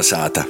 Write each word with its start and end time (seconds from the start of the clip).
Kalnasāta! 0.00 0.46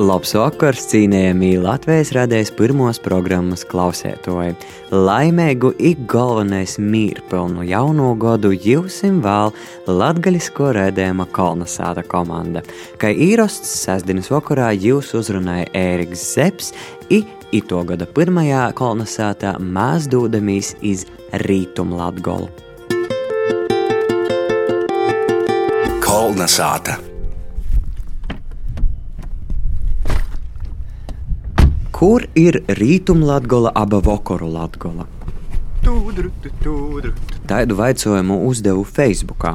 Labs 0.00 0.30
vakars, 0.32 0.86
cienījamie 0.88 1.58
Latvijas 1.60 2.08
radējas 2.16 2.48
pirmos 2.56 2.96
programmas 3.04 3.66
klausētoji. 3.68 4.54
Laimīgu 4.96 5.74
ik 5.76 6.06
galvenais 6.08 6.78
mīrpilnu 6.80 7.66
jauno 7.68 8.14
gadu 8.16 8.54
jūsim 8.54 9.18
vēl 9.20 9.52
latgaļisko 9.92 10.70
rēdējuma 10.72 11.26
Kalnasāta 11.36 12.00
komanda. 12.08 12.62
Kā 12.96 13.10
īrosts 13.12 13.74
sestdienas 13.82 14.30
vakarā 14.32 14.70
jūs 14.72 15.12
uzrunāja 15.18 15.66
Ēriks 15.76 16.22
Zeps, 16.30 16.70
i 17.12 17.26
ito 17.52 17.82
gada 17.84 18.08
pirmajā 18.08 18.70
Kalnasātā 18.78 19.52
mēs 19.60 20.08
dodamies 20.08 20.72
iz 20.80 21.04
Rītum 21.44 21.92
Latgolu. 21.98 22.48
Kalnasāta! 26.00 26.96
Kur 31.96 32.26
ir 32.36 32.58
rītumlatgola, 32.76 33.70
aba 33.72 34.02
vokoru 34.04 34.50
latgola? 34.52 35.06
Tādu 37.48 37.76
jautājumu 37.78 38.36
uzdevu 38.44 38.82
Facebook. 38.84 39.46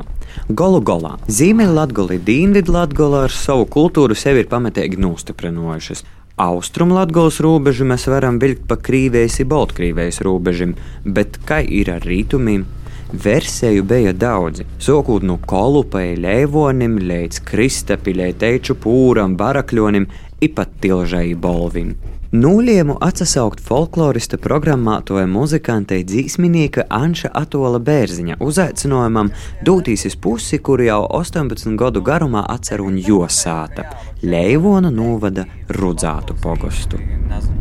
Golu 0.50 0.80
golā 0.82 1.12
Ziemeļlatgola 1.30 2.16
un 2.18 2.24
Dienvidlatgola 2.26 3.20
ar 3.28 3.36
savu 3.36 3.68
kultūru 3.70 4.18
sevi 4.18 4.42
ir 4.42 4.50
pamatīgi 4.50 4.98
nostiprinājušas. 5.06 6.02
Austrumlatgolas 6.42 7.38
robežu 7.46 7.86
mēs 7.92 8.08
varam 8.10 8.40
vilkt 8.42 8.66
pa 8.72 8.80
Krīvijas 8.88 9.38
un 9.44 9.52
Baltkrievijas 9.52 10.18
robežam, 10.26 10.74
bet 11.06 11.38
kā 11.46 11.60
ir 11.62 11.92
ar 11.94 12.08
rītumiem? 12.10 12.64
Versiju 13.12 13.86
bija 13.86 14.16
daudzi, 14.18 14.66
sākot 14.82 15.22
no 15.22 15.38
kolupai, 15.46 16.16
lēvonim, 16.18 16.98
līdz 17.06 17.44
kristapilē, 17.52 18.32
teču 18.34 18.80
pūram, 18.82 19.38
barakļonim, 19.38 20.10
ipat 20.50 20.74
tilžai 20.82 21.28
bolvim. 21.36 21.94
Nūliemu 22.32 22.94
atsaukt 23.04 23.60
folklorista 23.60 24.38
programmātoja 24.40 25.26
muzikantei 25.28 26.06
dzīsminīka 26.08 26.86
Anša 26.88 27.28
Atola 27.36 27.82
Bērziņa 27.84 28.38
uzaicinājumam 28.40 29.34
dūtīs 29.68 30.06
uz 30.08 30.16
pusi, 30.16 30.62
kuru 30.64 30.86
jau 30.86 31.02
18 31.18 31.76
gadu 31.76 32.00
garumā 32.00 32.46
atcer 32.54 32.80
un 32.86 32.96
josāta- 32.96 33.84
Leivona 34.32 34.94
novada 34.96 35.44
Rudzātu 35.68 36.38
pogostu. 36.40 37.02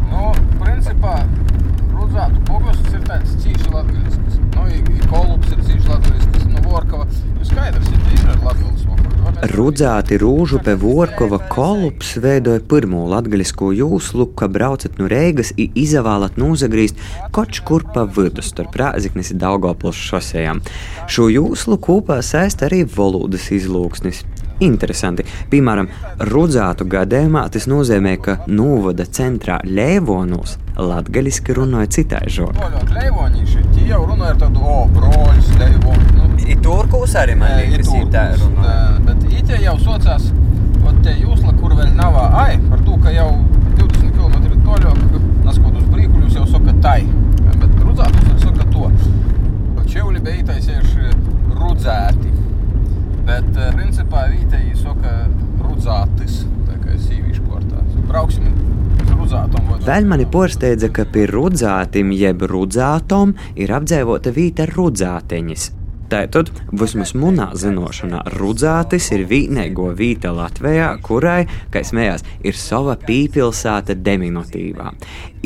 Nu, 0.07 0.31
principā, 0.63 1.17
Rudzātu 1.91 2.39
pogosts 2.47 2.95
ir 2.95 3.03
tāds 3.11 3.35
cīši 3.43 3.75
latgaļisks. 3.75 4.39
Nu, 4.55 4.69
i, 4.71 4.79
i 4.79 5.11
Kolups 5.11 5.51
ir 5.51 5.67
cīši 5.67 5.89
latgaļisks, 5.89 6.47
nu, 6.47 6.63
Vorkava. 6.71 7.09
Nu, 7.35 7.45
skaidrs, 7.45 7.91
ir 7.91 8.23
ar 8.23 8.39
latgaļas 8.39 8.47
vakaru. 8.47 8.80
Rudzāti 9.41 10.19
rūžu 10.21 10.59
pie 10.61 10.75
Vorkova 10.77 11.39
kolups 11.49 12.11
veidoja 12.21 12.61
pirmo 12.69 13.07
latgaļisko 13.09 13.71
jūslu, 13.73 14.27
ka 14.37 14.51
braucat 14.53 14.99
no 15.01 15.07
Reigas 15.09 15.55
i 15.57 15.71
izavālat 15.81 16.37
nūzagrīst 16.37 17.01
koč 17.33 17.63
kur 17.65 17.87
pa 17.95 18.05
vidu 18.05 18.45
starp 18.45 18.77
Rāziknis 18.77 19.33
un 19.33 19.41
Daugavpils 19.41 19.97
šosejām. 20.11 20.61
Šo 21.09 21.31
jūslu 21.33 21.81
kopā 21.81 22.21
saist 22.21 22.61
arī 22.69 22.83
valodas 22.85 23.49
izlūksnis. 23.57 24.27
Interesanti. 24.61 25.25
Piemēram, 25.51 25.89
rudzātu 26.31 26.87
gadījumā 26.91 27.47
tas 27.53 27.69
nozīmē, 27.71 28.17
ka 28.23 28.39
novada 28.49 29.07
centrā 29.09 29.61
Lēvonos 29.65 30.59
latgaļiski 30.81 31.57
runāja 31.57 31.91
citai 31.99 32.27
broļus, 34.95 35.51
leivoņi. 35.61 36.13
Nu, 36.17 36.29
I 36.51 36.57
turkūs 36.65 37.17
arī 37.21 37.37
man 37.41 37.57
i 37.57 37.69
liekas, 37.71 37.91
ir 37.95 38.09
tā 38.13 38.25
turkus, 38.31 38.45
runā. 38.47 38.75
ā, 38.75 38.99
Bet 39.07 39.25
ītie 39.31 39.61
jau 39.65 39.77
socās, 39.83 40.29
ot 40.87 41.01
te 41.05 41.15
jūsla, 41.19 41.55
kur 41.61 41.75
vēl 41.79 41.93
nav 41.99 42.19
ai, 42.21 42.59
par 42.71 42.83
to, 42.87 42.97
ka 43.03 43.15
jau 43.15 43.31
20 43.79 44.15
km 44.17 44.61
toļok, 44.67 45.03
naskot 45.47 45.79
uz 45.81 45.89
brīkuļus, 45.93 46.37
jau 46.41 46.47
saka 46.51 46.77
tai. 46.85 47.01
Bet 47.51 47.79
rudzātus 47.83 48.31
jau 48.33 48.39
saka 48.49 48.69
to. 48.75 48.91
Čevli 49.91 50.21
bija 50.23 50.39
ītaisieši 50.45 51.09
rudzēti. 51.59 52.30
Bet, 53.31 53.51
eh, 53.55 53.71
principā, 53.77 54.25
vītēji 54.33 54.75
saka 54.81 55.13
rudzātis, 55.63 56.43
tā 56.67 56.79
kā 56.83 56.99
sīvīšu 56.99 57.47
kortā. 57.47 57.85
Brauksim 58.09 58.51
Vēl 59.85 60.07
mani 60.11 60.25
pārsteidza, 60.27 60.89
ka 60.91 61.05
pie 61.07 61.29
rudzātim 61.31 62.11
jeb 62.17 62.43
rudzātom 62.51 63.37
ir 63.55 63.71
apdzīvota 63.77 64.33
vīta 64.35 64.67
rudzāteņas. 64.73 65.69
Tātad, 66.11 66.49
vismaz 66.75 67.13
manā 67.15 67.53
zināšanā, 67.55 68.25
rudzātis 68.35 69.13
ir 69.15 69.29
vienīgo 69.31 69.93
vīta 69.95 70.33
Latvijā, 70.35 70.89
kurai, 71.07 71.45
kā 71.71 71.85
smējās, 71.87 72.25
ir 72.43 72.57
sava 72.59 72.97
pīpilsēta 72.99 73.95
diminutīvā. 73.95 74.89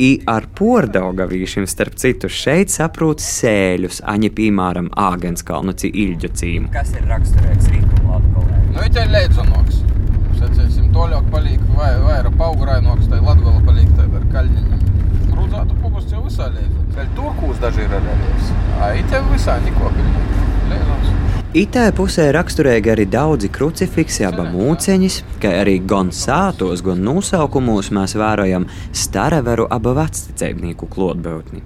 I 0.01 0.09
ar 0.25 0.47
pordaugavīšiem, 0.57 1.67
starp 1.69 1.99
citu, 2.01 2.31
šeit 2.33 2.73
saprot 2.73 3.21
sēļus, 3.21 4.01
aņa 4.09 4.31
piemēram 4.39 4.89
Āgenskalnu 5.05 5.75
ci 5.77 5.91
Ilģu 6.05 6.31
cīmu. 6.41 6.73
Kas 6.73 6.95
ir 6.97 7.05
raksturīgs 7.13 7.69
rītum 7.69 8.09
Latgolē? 8.09 8.63
Nu, 8.73 8.81
ir 8.89 9.13
leidzanoks. 9.13 9.83
Sacēsim, 10.39 10.89
toļāk 10.97 11.29
paliek 11.29 11.61
vai, 11.77 11.93
vairāk 12.07 12.41
paugurainoks, 12.41 13.05
tai 13.13 13.21
Latgola 13.21 13.61
paliek 13.69 13.93
tai 13.99 14.09
ar 14.09 14.25
kaļņiņiem. 14.33 14.81
Rudzātu 15.37 15.77
pogus 15.85 16.09
jau 16.09 16.25
visā 16.25 16.49
leidzans. 16.49 16.91
Vēl 16.97 17.13
turkūs 17.21 17.61
daži 17.61 17.85
ir 17.85 17.93
reliefs. 17.93 18.51
A, 18.81 18.91
it 18.97 19.13
jau 19.13 19.21
visā 19.29 19.61
niko 19.61 19.93
pilnīgi. 19.93 20.54
Leidzans. 20.71 21.15
Itā 21.55 21.85
pusē 21.95 22.25
raksturīgi 22.35 22.89
arī 22.91 23.05
daudzi 23.07 23.47
krucifiksi, 23.47 24.25
aba 24.27 24.43
mūceņas, 24.51 25.21
kā 25.39 25.53
arī 25.61 25.77
gan 25.87 26.09
sātos, 26.11 26.81
gan 26.83 26.99
nosaukumos 27.07 27.93
mēs 27.95 28.17
vērojam 28.19 28.65
stareveru 28.91 29.69
aba 29.71 29.93
vecticēbnieku 30.01 30.89
klotbūtni. 30.91 31.63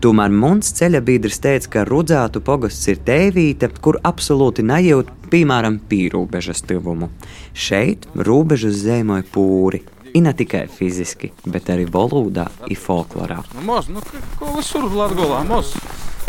Tomēr 0.00 0.32
mums 0.32 0.72
ceļa 0.78 1.02
biedrs 1.04 1.42
teica, 1.44 1.68
ka 1.74 1.84
rudzātu 1.84 2.40
pogasts 2.48 2.88
ir 2.88 3.02
tēvīte, 3.04 3.68
kur 3.84 4.00
absolūti 4.08 4.64
nejūt, 4.64 5.12
piemēram, 5.28 5.82
pīrūbežas 5.90 6.64
tuvumu. 6.64 7.10
Šeit 7.52 8.08
robežas 8.16 8.80
zīmoja 8.86 9.28
pūri. 9.36 9.82
I 10.16 10.24
ne 10.24 10.32
tikai 10.32 10.64
fiziski, 10.72 11.34
bet 11.44 11.68
arī 11.76 11.84
valodā, 11.92 12.48
ir 12.72 12.80
folklorā. 12.80 13.42
Nu, 13.52 13.68
moz, 13.68 13.92
nu, 13.92 14.00
ko 14.40 14.56
visur 14.56 14.88
moz. 15.44 15.76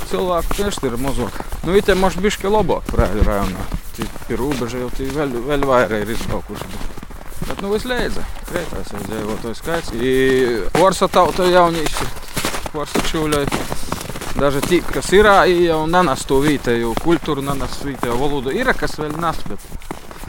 Cilvēku 0.08 0.58
tieši 0.58 0.86
ir 0.88 0.98
mazāk. 1.02 1.40
Nu, 1.66 1.74
it 1.76 1.90
ir 1.90 1.98
mož 2.00 2.16
bišķi 2.24 2.52
labāk, 2.54 2.86
prēļu 2.94 3.26
rajonā. 3.28 3.66
Tie 3.98 4.06
pie 4.28 4.38
robeža 4.40 4.84
jau 4.84 4.92
tie 4.96 5.10
vēl, 5.12 5.34
vēl 5.48 5.66
vairāk 5.68 6.06
ir 6.06 6.14
izbraukuši. 6.14 6.70
Bet, 6.72 7.42
bet 7.50 7.64
nu, 7.66 7.74
viss 7.74 7.90
leidza. 7.90 8.24
Kreitās 8.48 8.94
jau 8.94 9.02
dzīvotāju 9.04 9.58
skaits. 9.58 9.94
I 9.98 10.14
Orsa 10.84 11.10
tauta 11.12 11.50
jaunīši, 11.50 12.10
Orsa 12.78 13.04
čūļai. 13.10 13.46
Daži 14.38 14.62
tie, 14.70 14.82
kas 14.86 15.10
ir, 15.18 15.28
i 15.50 15.64
jau 15.66 15.82
nenas 15.90 16.28
to 16.30 16.38
vietējo 16.44 16.94
kultūru, 17.02 17.42
nenas 17.42 17.80
vietējo 17.82 18.20
valodu. 18.22 18.54
Ir, 18.54 18.70
kas 18.78 19.00
vēl 19.02 19.18
nes, 19.18 19.42
bet 19.50 19.66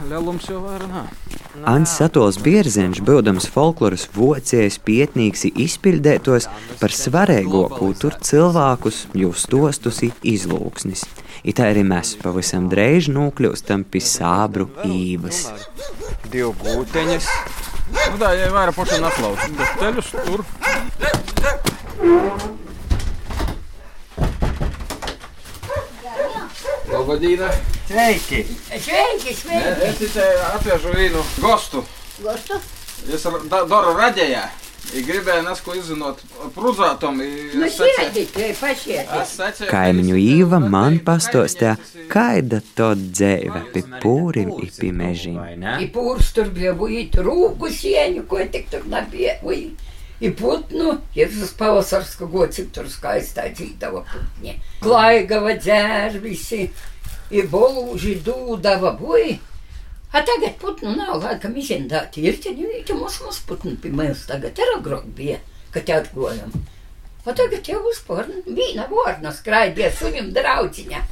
lielums 0.08 0.48
jau 0.48 0.62
vairāk 0.64 0.88
nav. 0.88 1.37
Ants 1.66 1.96
Satols 1.98 2.36
Bierziņš, 2.42 3.00
būdams 3.02 3.48
folkloras 3.50 4.04
vocējs, 4.14 4.76
pietnīgs, 4.84 5.46
izpildētos 5.48 6.46
par 6.78 6.94
svarīgāko 6.94 7.88
tur 7.98 8.14
cilvēkus, 8.22 9.06
jūs 9.18 9.46
stostus 9.48 10.02
izlūksnis. 10.22 11.02
It 11.42 11.62
arī 11.62 11.82
mēs 11.86 12.14
pavisam 12.22 12.68
drēž 12.70 13.10
nokļūstam 13.14 13.86
pie 13.90 14.02
sābru 14.04 14.68
īvas. 14.86 15.46
Divu 16.30 16.52
būteņas. 16.62 17.30
Nu, 17.94 18.20
tā 18.20 18.34
jau 18.36 18.46
ir 18.50 18.54
vairāk 18.54 18.76
pašai 18.76 19.00
neslauc. 19.02 19.48
Bet 19.58 19.70
teļus 19.80 20.12
tur. 20.26 20.44
Labadīna! 26.92 27.77
Sveiki! 27.88 28.44
Sveiki, 28.68 29.32
sveiki! 29.34 29.86
Es 29.88 30.12
te 30.12 30.24
atvežu 30.52 30.90
vienu 30.92 31.22
gostu. 31.40 31.80
Gostu? 32.20 32.58
Es 33.14 33.22
da- 33.48 33.64
daru 33.64 33.94
raģējā. 33.96 34.42
I 34.92 35.02
gribēju 35.04 35.42
nesko 35.46 35.74
izzinot 35.76 36.20
pruzātom. 36.54 37.16
Nu, 37.54 37.66
sēdīt, 37.72 38.36
vai 38.36 38.52
pašiet. 38.60 39.08
Kaimiņu 39.70 40.20
īva 40.20 40.60
man 40.60 40.98
pastostā, 41.04 41.78
kāda 42.12 42.60
to 42.76 42.94
dzēve 42.94 43.64
pie 43.72 43.82
pūrim 44.04 44.52
un 44.52 44.68
pie 44.68 44.92
mežiem. 44.92 45.40
I 45.80 45.88
pūrs 45.92 46.32
tur 46.36 46.52
bija 46.52 46.76
būt 46.76 47.16
rūgu 47.24 47.72
sieņu, 47.72 48.26
ko 48.28 48.44
tik 48.52 48.68
tur 48.70 48.84
nabija. 48.84 49.38
Ui. 49.42 49.70
I 50.20 50.30
putnu, 50.34 50.98
Jēzus 51.14 51.52
pavasars, 51.56 52.16
ka 52.18 52.26
go 52.26 52.44
cik 52.50 52.72
tur 52.74 52.84
skaistā 52.90 53.48
dzīdava 53.54 54.04
putņi. 54.12 54.56
Klaigava 54.82 55.54
dzērvisi, 57.30 57.36
i 57.36 57.42
bolūži 57.48 58.22
dūdava 58.24 58.98
bui. 58.98 59.38
A 60.12 60.22
tagad 60.24 60.56
putnu 60.60 60.96
nav, 60.96 61.22
laikam 61.22 61.56
izindāti. 61.56 62.22
Ir 62.24 62.38
te 62.40 62.50
nevīti 62.50 62.94
mums 62.96 63.20
mums 63.20 63.40
putnu 63.46 63.76
pie 63.76 63.90
mēs 63.92 64.26
tagad 64.26 64.58
ir 64.58 64.78
agrāk 64.78 65.04
bija, 65.14 65.38
kad 65.70 65.84
te 65.84 65.92
atgojam. 65.92 66.52
O 67.26 67.32
tagad 67.32 67.68
jau 67.68 67.82
vispār 67.84 68.24
viena 68.46 68.86
vārna 68.88 69.32
skraidīja 69.32 69.92
sunim 69.92 70.32
draudziņa. 70.32 71.02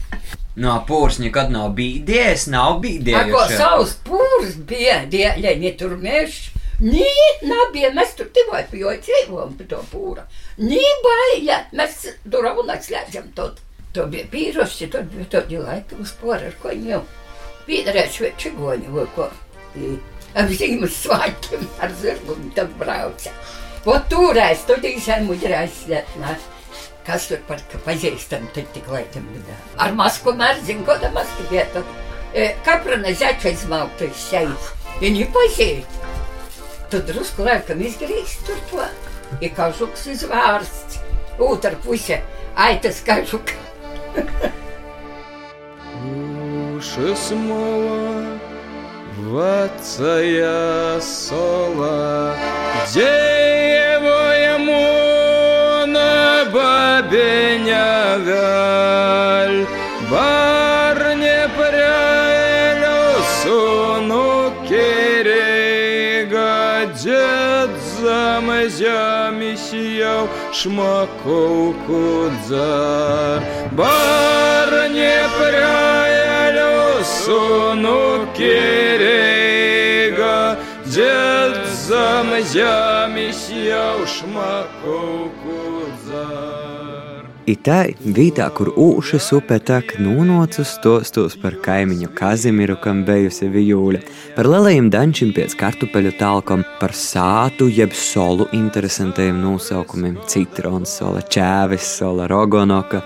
No 0.57 0.85
pūrs 0.89 1.19
nekad 1.21 1.51
nav 1.53 1.75
bīdies, 1.77 2.47
nav 2.49 2.79
A, 2.79 2.81
bīdies. 2.81 3.57
savus 3.59 3.99
pūrs 4.07 4.57
bija, 4.57 5.05
dēļ, 5.05 5.77
tur 5.77 5.97
mēs. 6.01 6.53
Nī, 6.81 7.05
nebija, 7.43 7.91
mēs 7.93 8.17
tur 8.17 8.29
tikai 8.33 8.65
pie 8.71 8.81
dzīvojam 8.85 9.55
pie 9.57 9.65
to 9.69 9.83
pūra. 9.93 10.25
Nī, 10.59 10.81
baila, 11.05 11.67
mēs 11.73 12.17
tur 12.25 12.49
un 12.49 12.73
atslēdzam 12.73 13.33
to. 13.97 14.07
Bija 14.13 14.29
pīroši, 14.33 14.91
tur 14.93 15.07
bija 15.11 15.29
tādi 15.37 15.61
laiki 15.61 15.99
uz 16.03 16.15
pora, 16.21 16.51
ar 16.51 16.59
ko 16.63 16.75
jau 16.75 17.03
pīdarēs 17.67 18.21
vai 18.23 18.33
čigoņi 18.39 18.93
vai 18.95 19.07
ko. 19.17 19.31
Ap 20.37 20.51
zīmes 20.53 20.99
svētkiem 21.03 21.65
ar 21.83 21.95
zirgumu 22.01 22.51
tam 22.57 22.69
brauca. 22.81 23.33
O 23.87 23.95
turēs, 24.11 24.65
tu 24.69 24.77
tīsai 24.83 25.23
muģrēs 25.25 25.83
slētnā. 25.85 26.37
Kas 27.07 27.29
tur 27.31 27.39
par 27.47 27.61
ka 27.71 27.79
pazīstam, 27.85 28.49
tad 28.55 28.67
tik 28.75 28.89
laikam 28.91 29.27
bija. 29.31 29.57
Ar 29.79 29.95
masku 29.95 30.35
mērziņu, 30.35 30.83
ko 30.89 30.97
da 31.03 31.13
masku 31.15 31.47
vietu. 31.53 31.85
Kaprana 32.67 33.13
zeča 33.15 33.53
izmalta 33.55 34.09
iz 34.09 34.25
sejas. 34.27 34.73
Viņi 34.99 35.29
pazīst. 35.35 36.01
Tu 36.91 36.99
drusku 37.07 37.47
laikam 37.47 37.81
izgrīst 37.87 38.43
tur 38.49 38.59
to. 38.73 38.89
Ir 39.39 39.55
kažuks 39.55 40.07
izvārsts. 40.17 40.99
Otra 41.39 41.79
puse. 41.85 42.19
Aitas 42.57 43.01
kažuk. 43.07 43.55
Уши 46.77 47.15
Шесмола, 47.17 48.39
вацая 49.31 51.01
сола, 51.01 52.37
Деево 52.93 54.25
ему 54.55 55.87
на 55.87 56.45
бабеня 56.53 58.17
вяль, 58.19 59.67
Барне 60.11 61.41
прялю 61.57 63.01
суну 63.43 64.53
керега, 64.69 66.55
Дед 67.03 67.71
замазя 68.01 69.31
месиял 69.33 70.25
шмаковку 70.53 72.31
дзарь, 72.47 73.43
Барне 73.76 75.18
прялю 75.38 77.04
суну 77.04 78.28
керега, 78.36 80.58
Дед 80.86 81.66
замазями 81.88 83.32
сиял, 83.32 84.06
шмаков 84.06 85.32
кудзар. 85.42 86.62
Itai 87.50 87.96
vietā, 88.06 88.46
kur 88.54 88.70
ūšas 88.78 89.32
upe 89.34 89.58
tek 89.66 89.96
nonācis 90.00 90.76
stostos 90.78 91.34
par 91.42 91.56
kaimiņu 91.66 92.12
Kazimiru, 92.14 92.76
kam 92.84 93.02
bijusi 93.08 93.50
vijūļa, 93.50 94.02
par 94.36 94.50
lielajiem 94.52 94.92
dančiem 94.94 95.32
pēc 95.34 95.56
kartupeļu 95.58 96.12
talkom, 96.20 96.62
par 96.80 96.94
sātu 96.94 97.66
jeb 97.74 97.96
solu 97.98 98.46
interesantiem 98.54 99.42
nosaukumiem - 99.42 100.32
citrons, 100.32 100.94
sola, 101.00 101.26
čēvis, 101.26 101.90
sola, 101.98 102.28
rogonoka. 102.28 103.02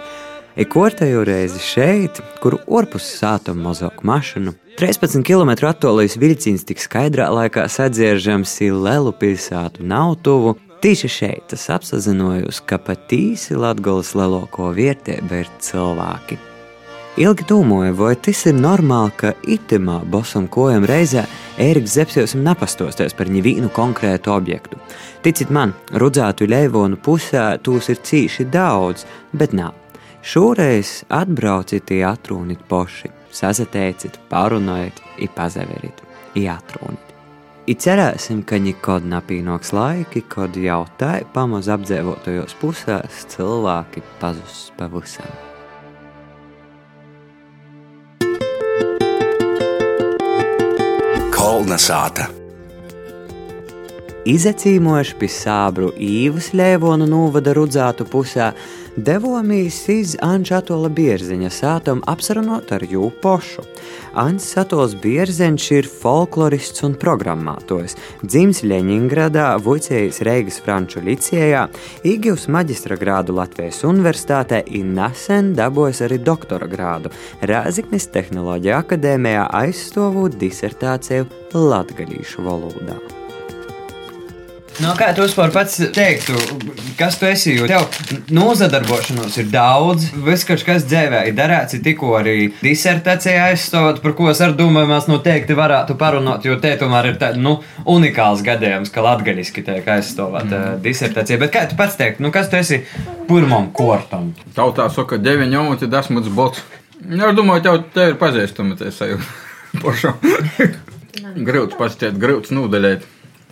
Ir 0.58 0.66
kortējo 0.66 1.22
reizi 1.26 1.60
šeit, 1.62 2.18
kur 2.42 2.58
orpus 2.66 3.06
sātam 3.20 3.60
mazāku 3.62 4.06
mašīnu. 4.08 4.56
13 4.80 5.22
km 5.26 5.52
attālīs 5.68 6.16
vilciens 6.18 6.64
tik 6.66 6.82
skaidrā 6.82 7.28
laikā 7.30 7.68
sadzieržams 7.70 8.58
Lelu 8.74 9.12
pilsētu 9.12 9.86
nav 9.86 10.16
tuvu. 10.24 10.56
Tieši 10.80 11.08
šeit 11.12 11.52
es 11.52 11.68
apzinājos, 11.70 12.62
ka 12.64 12.78
patīsi 12.80 13.58
Latvijas 13.58 14.14
lielāko 14.16 14.70
vērtību 14.74 15.42
ir 15.42 15.50
cilvēki. 15.60 16.38
Ilgi 17.20 17.44
domāju, 17.50 17.96
vai 17.98 18.14
tas 18.16 18.40
ir 18.46 18.54
normāli, 18.56 19.12
ka 19.18 19.32
itimā 19.44 19.98
bosam 20.08 20.46
kojam 20.48 20.86
reizē 20.88 21.26
Ēriks 21.60 21.98
Zepsjos 21.98 22.36
nepastosties 22.38 23.16
par 23.18 23.28
nevienu 23.28 23.68
konkrētu 23.76 24.32
objektu. 24.32 24.78
Ticiet 25.20 25.50
man, 25.52 25.74
rudzātu 25.92 26.48
leivonu 26.48 26.96
pusē 26.96 27.58
tūs 27.60 27.90
ir 27.92 28.00
cīši 28.06 28.48
daudz, 28.54 29.04
bet 29.36 29.52
nav. 29.52 29.79
Šoreiz 30.20 30.98
atbrauciet, 31.08 31.88
atrunīt 32.04 32.60
poši, 32.68 33.08
sazatēciet, 33.32 34.18
parunājiet, 34.28 34.98
ipazaveriet, 35.24 36.02
atrunīt. 36.36 37.06
I 37.64 37.76
cerēsim, 37.78 38.42
ka 38.44 38.58
nekad 38.60 39.06
nepīnoks 39.08 39.72
laiki, 39.72 40.20
kad 40.28 40.56
jau 40.60 40.82
tā 41.00 41.22
pamaz 41.32 41.70
apdzīvotajos 41.72 42.52
pusēs 42.60 43.22
cilvēki 43.32 44.02
pazudīs 44.20 44.66
pavisam. 44.76 45.30
Kolna 51.32 51.80
sāta. 51.80 52.28
Izacīmojuši 54.28 55.16
pie 55.16 55.28
sābru 55.32 55.94
īvas 55.96 56.50
ļēvonu 56.52 57.06
novada 57.08 57.54
rudzātu 57.56 58.04
pusē, 58.04 58.50
devāmies 58.96 59.76
iz 59.92 60.16
Anča 60.24 60.58
Atola 60.60 60.88
bierziņa 60.92 61.50
sātam 61.52 62.00
apsarunot 62.10 62.72
ar 62.74 62.84
jū 62.88 63.10
pošu. 63.22 63.64
Ants 64.18 64.48
Atols 64.60 64.96
bierziņš 65.02 65.66
ir 65.76 65.88
folklorists 65.90 66.84
un 66.86 66.96
programmātojs. 67.00 67.96
Dzims 68.24 68.64
Ļeņingradā, 68.66 69.52
Vuicējas 69.64 70.22
Reigas 70.26 70.60
Franču 70.64 71.04
licējā, 71.06 71.66
Igivs 72.08 72.48
maģistra 72.50 72.98
grādu 73.00 73.36
Latvijas 73.38 73.84
universitātē 73.86 74.64
un 74.80 74.96
nesen 74.98 75.54
dabūjis 75.58 76.04
arī 76.08 76.20
doktora 76.24 76.68
grādu 76.70 77.12
Rāziknis 77.46 78.10
Tehnoloģija 78.14 78.82
akadēmijā 78.84 79.46
aizstāvot 79.62 80.38
disertāciju 80.40 81.30
latgalīšu 81.54 82.46
valodā. 82.46 83.19
No 84.80 84.94
kā 84.96 85.10
tu 85.12 85.20
vispār 85.20 85.50
pats 85.52 85.74
teiktu, 85.92 86.32
kas 86.96 87.18
tu 87.20 87.26
esi? 87.28 87.52
Jo 87.58 87.66
tev 87.68 87.84
nozadarbošanos 88.32 89.34
ir 89.42 89.50
daudz, 89.52 90.06
viss 90.24 90.46
kas 90.48 90.86
dzīvē 90.88 91.20
ir 91.28 91.36
darīts, 91.36 91.76
ir 91.76 91.82
tikko 91.84 92.14
arī 92.16 92.36
disertācijā 92.62 93.50
aizstāvot, 93.50 94.00
par 94.00 94.14
ko 94.16 94.30
es 94.32 94.40
arī 94.40 94.56
domāju, 94.62 94.88
mēs 94.88 95.08
noteikti 95.10 95.56
varētu 95.58 95.98
parunāt, 96.00 96.48
jo 96.48 96.56
te 96.62 96.72
tomēr 96.80 97.10
ir 97.10 97.20
tāds 97.20 97.40
nu, 97.40 97.58
unikāls 97.84 98.40
gadījums, 98.46 98.92
ka 98.94 99.04
latgaļiski 99.04 99.66
tiek 99.68 99.92
aizstāvot 99.96 100.48
mm. 100.48 100.80
disertācija. 100.86 101.40
Bet 101.44 101.52
kā 101.56 101.66
tu 101.68 101.76
pats 101.80 102.00
teiktu, 102.00 102.24
nu 102.24 102.32
kas 102.32 102.48
tu 102.48 102.56
esi 102.60 102.80
pirmam 103.28 103.68
kortam? 103.76 104.32
Tautā 104.56 104.88
saka, 104.94 105.20
deviņi 105.20 105.60
omoti, 105.60 105.90
desmit 105.92 106.32
bots. 106.32 106.64
Nu, 107.04 107.26
es 107.28 107.36
domāju, 107.36 107.66
tev, 107.68 107.82
tev 107.92 108.14
ir 108.14 108.20
pazīstama 108.20 108.80
tā 108.80 108.94
sajūta. 108.96 110.16
Grūts 111.46 111.76
pastāstīt, 111.76 112.16
grūts 112.20 112.52
nodaļēt. 112.54 113.04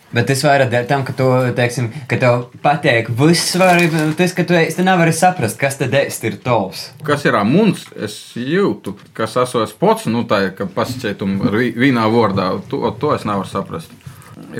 Bet 0.08 0.30
tas 0.30 0.40
vairāk 0.40 0.70
dēļ 0.72 0.86
tam, 0.88 1.02
ka, 1.04 1.12
tu, 1.12 1.26
teiksim, 1.56 1.90
ka 2.08 2.16
tev 2.20 2.46
patīk 2.64 3.10
viss, 3.18 3.52
tas, 4.16 4.32
ka 4.32 4.44
tu 4.48 4.56
īsti 4.56 4.86
nevari 4.86 5.12
saprast, 5.12 5.58
kas 5.60 5.76
tad 5.76 5.92
ir 5.92 6.38
tavs. 6.44 6.86
Kas 7.04 7.26
ir 7.28 7.36
mūns, 7.44 7.84
es 7.92 8.16
jūtu, 8.40 8.96
kas 9.16 9.36
esmu 9.44 9.66
es 9.66 9.74
pats, 9.76 10.08
nu 10.08 10.24
tā, 10.28 10.46
ka 10.56 10.64
pasakētum 10.72 11.36
vienā 11.52 12.08
vārdā, 12.14 12.54
to, 12.72 12.80
to 13.00 13.12
es 13.18 13.28
nevaru 13.28 13.52
saprast. 13.52 13.92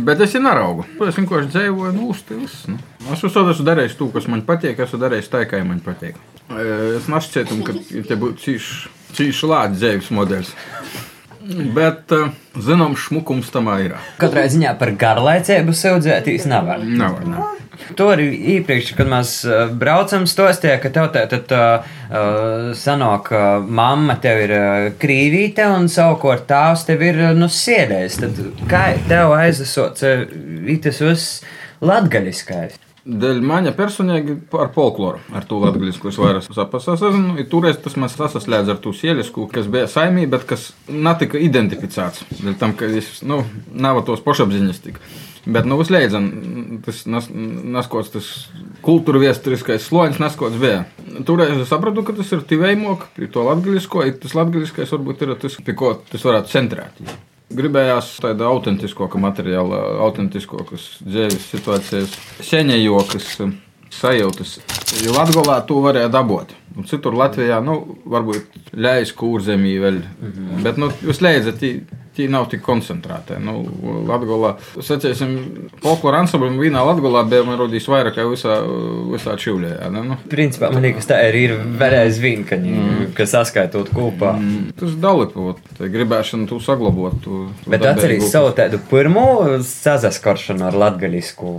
Bet 0.04 0.20
es 0.20 0.34
neraugu. 0.36 0.84
Es 1.06 1.16
vienkārši 1.16 1.52
dzīvoju, 1.54 1.94
nu, 1.96 2.10
uztīvis. 2.12 2.60
Nu. 2.68 2.76
Es 3.08 3.22
uzsācu, 3.24 3.54
esmu 3.54 3.64
darījis 3.70 3.96
to, 3.96 4.10
kas 4.12 4.28
man 4.28 4.44
patīk, 4.44 4.80
esmu 4.84 5.00
darījis 5.00 5.30
tā, 5.32 5.46
kā 5.48 5.62
man 5.64 5.80
patīk. 5.84 6.18
Es 6.98 7.08
nešķietu, 7.08 7.60
ka 7.64 7.76
te 8.08 8.18
būtu 8.20 8.58
cīši, 9.16 9.48
lādes 9.48 9.80
dzīves 9.80 10.10
modelis. 10.12 10.52
Bet, 11.48 12.12
zinām, 12.60 12.96
šmukums 12.98 13.48
tam 13.52 13.70
ir. 13.80 13.94
Katrā 14.20 14.44
ziņā 14.52 14.74
par 14.80 14.92
garlaicību 15.00 15.72
sūdzēties 15.76 16.44
nevar. 16.50 16.82
Nevar, 16.84 17.24
nevar. 17.24 17.54
To 17.96 18.08
arī 18.12 18.26
iepriekš, 18.56 18.90
kad 18.98 19.08
mēs 19.08 19.32
uh, 19.46 19.70
braucam, 19.80 20.26
stostie, 20.28 20.74
ka 20.82 20.90
tev 20.92 21.08
tā 21.14 21.22
tad 21.30 21.52
uh, 21.54 21.94
sanāk, 22.76 23.30
ka 23.30 23.42
mamma 23.62 24.18
tev 24.20 24.42
ir 24.44 24.54
krīvīte 25.00 25.64
un 25.72 25.88
savukārt 25.92 26.48
tās 26.50 26.84
tev 26.88 27.06
ir 27.06 27.22
nu 27.38 27.48
sēdējis. 27.48 28.18
Kā 28.68 28.82
tev 29.08 29.32
uh, 29.38 30.26
itas 30.74 31.00
uz 31.06 31.30
latgaļiskais? 31.80 32.87
Dēļ 33.08 33.38
maņa 33.40 33.70
personīgi 33.72 34.34
ar 34.52 34.68
folkloru, 34.74 35.22
ar 35.32 35.46
to 35.48 35.62
latviešu, 35.62 36.10
es 36.10 36.18
vairāk 36.20 36.44
sazinu. 36.84 37.38
Toreiz 37.48 37.78
tas 37.80 37.96
man 37.96 38.10
sasaslēdz 38.12 38.74
ar 38.74 38.82
to 38.84 38.92
sielisku, 38.92 39.46
kas 39.52 39.70
bija 39.72 39.86
saimī, 39.88 40.26
bet 40.28 40.44
kas 40.48 40.70
netika 40.92 41.40
identificēts. 41.40 42.26
Dēļ 42.42 42.58
tam, 42.60 42.74
ka 42.76 42.90
es, 43.00 43.22
nu, 43.24 43.40
nav 43.72 44.02
tos 44.04 44.20
pašapziņas 44.26 44.82
tik. 44.84 45.00
Bet, 45.48 45.64
nu, 45.64 45.78
uzliedzam, 45.80 46.26
tas 46.84 47.06
neskots, 47.08 48.10
tas 48.12 48.28
kultūra 48.84 49.22
vēsturiskais 49.22 49.86
sloņas 49.88 50.20
neskots 50.20 50.60
bija. 50.60 50.82
Toreiz 51.24 51.56
es 51.56 51.72
sapratu, 51.72 52.04
ka 52.04 52.12
tas 52.18 52.34
ir 52.36 52.44
tivējumok, 52.50 53.08
to 53.32 53.46
latgaļisko, 53.46 54.04
tas 54.20 54.36
latgaļiskais 54.36 54.92
varbūt 54.98 55.24
ir 55.24 55.34
tas, 55.40 55.56
pie 55.64 55.78
ko 55.78 55.94
tas 56.12 56.28
varētu 56.28 56.52
centrēt. 56.52 57.00
Gribējās 57.48 58.10
tādu 58.20 58.44
autentiskāku 58.44 59.20
materiālu, 59.22 59.78
autentiskākas 60.04 60.98
dzīves 61.00 61.46
situācijas, 61.48 62.16
seņējokas 62.44 63.30
sajūtas. 63.94 64.58
Jo 65.04 65.14
Latvijā 65.16 65.60
to 65.68 65.82
varēja 65.84 66.10
dabūt. 66.12 66.54
Un 66.78 66.86
citur 66.86 67.16
Latvijā, 67.18 67.58
nu, 67.64 67.80
varbūt 68.06 68.74
ļaus 68.78 69.14
kūrzemī 69.18 69.78
vēl. 69.82 70.02
Mm 70.02 70.32
-hmm. 70.34 70.62
Bet, 70.62 70.76
nu, 70.78 70.92
jūs 71.02 71.20
leidzat, 71.24 71.64
tie 72.18 72.28
nav 72.30 72.48
tik 72.50 72.62
koncentrēti. 72.62 73.38
Nu, 73.42 73.60
Latvijā, 74.08 74.52
sacīsim, 74.82 75.34
folklora 75.82 76.22
ansamblim 76.24 76.58
vienā 76.58 76.82
Latvijā 76.86 77.22
bija, 77.30 77.56
rodīs 77.60 77.88
vairāk 77.90 78.16
kā 78.18 78.26
visā, 78.30 78.58
visā 79.12 79.36
čivļā. 79.38 79.90
Ne? 79.94 80.02
Nu. 80.10 80.18
Principā 80.30 80.70
man 80.74 80.82
liekas, 80.82 81.06
tā 81.10 81.20
ir, 81.28 81.34
ir 81.34 81.54
vēlreiz 81.80 82.18
vinkaņi, 82.22 82.74
mm. 82.74 83.08
kas 83.18 83.34
saskaitot 83.36 83.90
kopā. 83.94 84.34
Mm. 84.38 84.70
Tas 84.78 84.98
dalīpot, 85.04 85.62
gribēšana 85.78 86.48
tu 86.50 86.60
saglabot. 86.60 87.18
Tu, 87.24 87.48
tu 87.64 87.70
Bet 87.70 87.86
atcerīs 87.86 88.30
savu 88.30 88.54
tādu 88.58 88.82
pirmo 88.90 89.58
sazaskaršanu 89.62 90.68
ar 90.70 90.78
latgaļisku. 90.86 91.56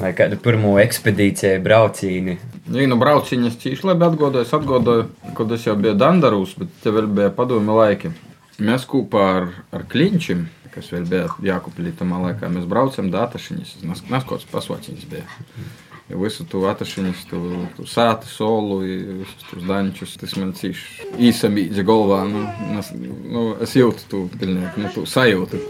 Vai 0.00 0.14
kādu 0.16 0.38
pirmo 0.40 0.78
ekspedīciju 0.80 1.60
braucienu? 1.64 2.38
Jā, 2.72 2.86
nu 2.88 2.96
brauciņš 3.00 3.58
cīši 3.60 3.84
labi 3.90 4.06
atgādāju. 4.06 4.46
Es 4.46 4.54
atgādāju, 4.56 5.08
kad 5.36 5.52
es 5.52 5.66
jau 5.66 5.74
biju 5.76 5.92
Dandarūs, 6.00 6.54
bet 6.60 6.72
te 6.80 6.92
vēl 6.94 7.10
bija 7.18 7.32
padomi 7.36 7.76
laiki. 7.76 8.12
Mēs 8.64 8.86
kopā 8.88 9.26
ar, 9.34 9.50
ar 9.76 9.84
Klinčiem, 9.92 10.46
kas 10.72 10.88
vēl 10.94 11.04
bija 11.10 11.28
Jākuplī 11.44 11.92
tamā 11.98 12.22
laikā, 12.24 12.48
mēs 12.52 12.64
braucam 12.70 13.12
da 13.12 13.26
Atašiņas. 13.26 13.76
Nas 13.84 14.26
kāds 14.28 14.48
pasvaciņas 14.48 15.06
bija. 15.10 15.26
Ja 16.10 16.18
visu 16.18 16.42
to 16.50 16.64
atašiņas, 16.66 17.20
tu, 17.30 17.38
tu 17.76 17.84
sāti 17.86 18.26
solu, 18.26 18.80
visus 19.20 19.44
tos 19.46 19.62
dančus, 19.68 20.16
tas 20.18 20.32
man 20.40 20.50
cīši 20.58 21.12
īsamīdzi 21.28 21.84
galvā. 21.86 22.24
Nu, 22.26 22.48
nu, 23.30 23.44
es 23.62 23.76
jūtu 23.78 24.08
to 24.10 24.24
pilnīgi, 24.40 24.72
nu, 24.82 24.90
tu 24.96 25.04
sajūtu. 25.06 25.60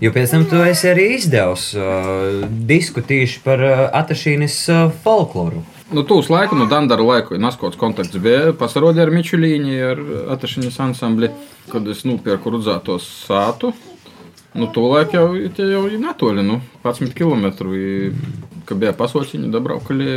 Jo 0.00 0.08
pēc 0.14 0.30
tam 0.32 0.46
tu 0.48 0.56
esi 0.64 0.88
arī 0.88 1.10
izdevusi 1.18 1.76
uh, 1.76 2.46
disku 2.68 3.02
tieši 3.04 3.42
par 3.44 3.60
uh, 3.60 3.82
Atašīnas 3.98 4.56
uh, 4.72 4.94
folkloru. 5.04 5.60
Nu, 5.92 6.06
tūs 6.08 6.30
laiku, 6.32 6.56
nu, 6.56 6.64
Dandara 6.70 7.04
laiku, 7.04 7.36
Naskots 7.36 7.76
kontakts 7.76 8.16
bija 8.22 8.54
pasarodē 8.56 9.04
ar 9.04 9.12
Mičulīņu, 9.12 9.76
ar 9.90 10.02
Atašiņas 10.36 10.80
ansambli, 10.86 11.28
kad 11.68 11.88
es 11.92 12.06
nopirku 12.08 12.54
rudzētos 12.54 13.10
sātu. 13.26 13.74
Nu, 14.56 14.70
to 14.72 14.86
laiku 14.88 15.18
jau, 15.18 15.26
jau 15.36 15.84
ir 15.90 16.00
netoļi, 16.00 16.46
nu, 16.48 16.60
11 16.80 17.12
km. 17.18 17.50
Kad 18.70 18.80
bija 18.80 18.96
pasauciņi, 18.96 19.52
dabraukali. 19.52 20.14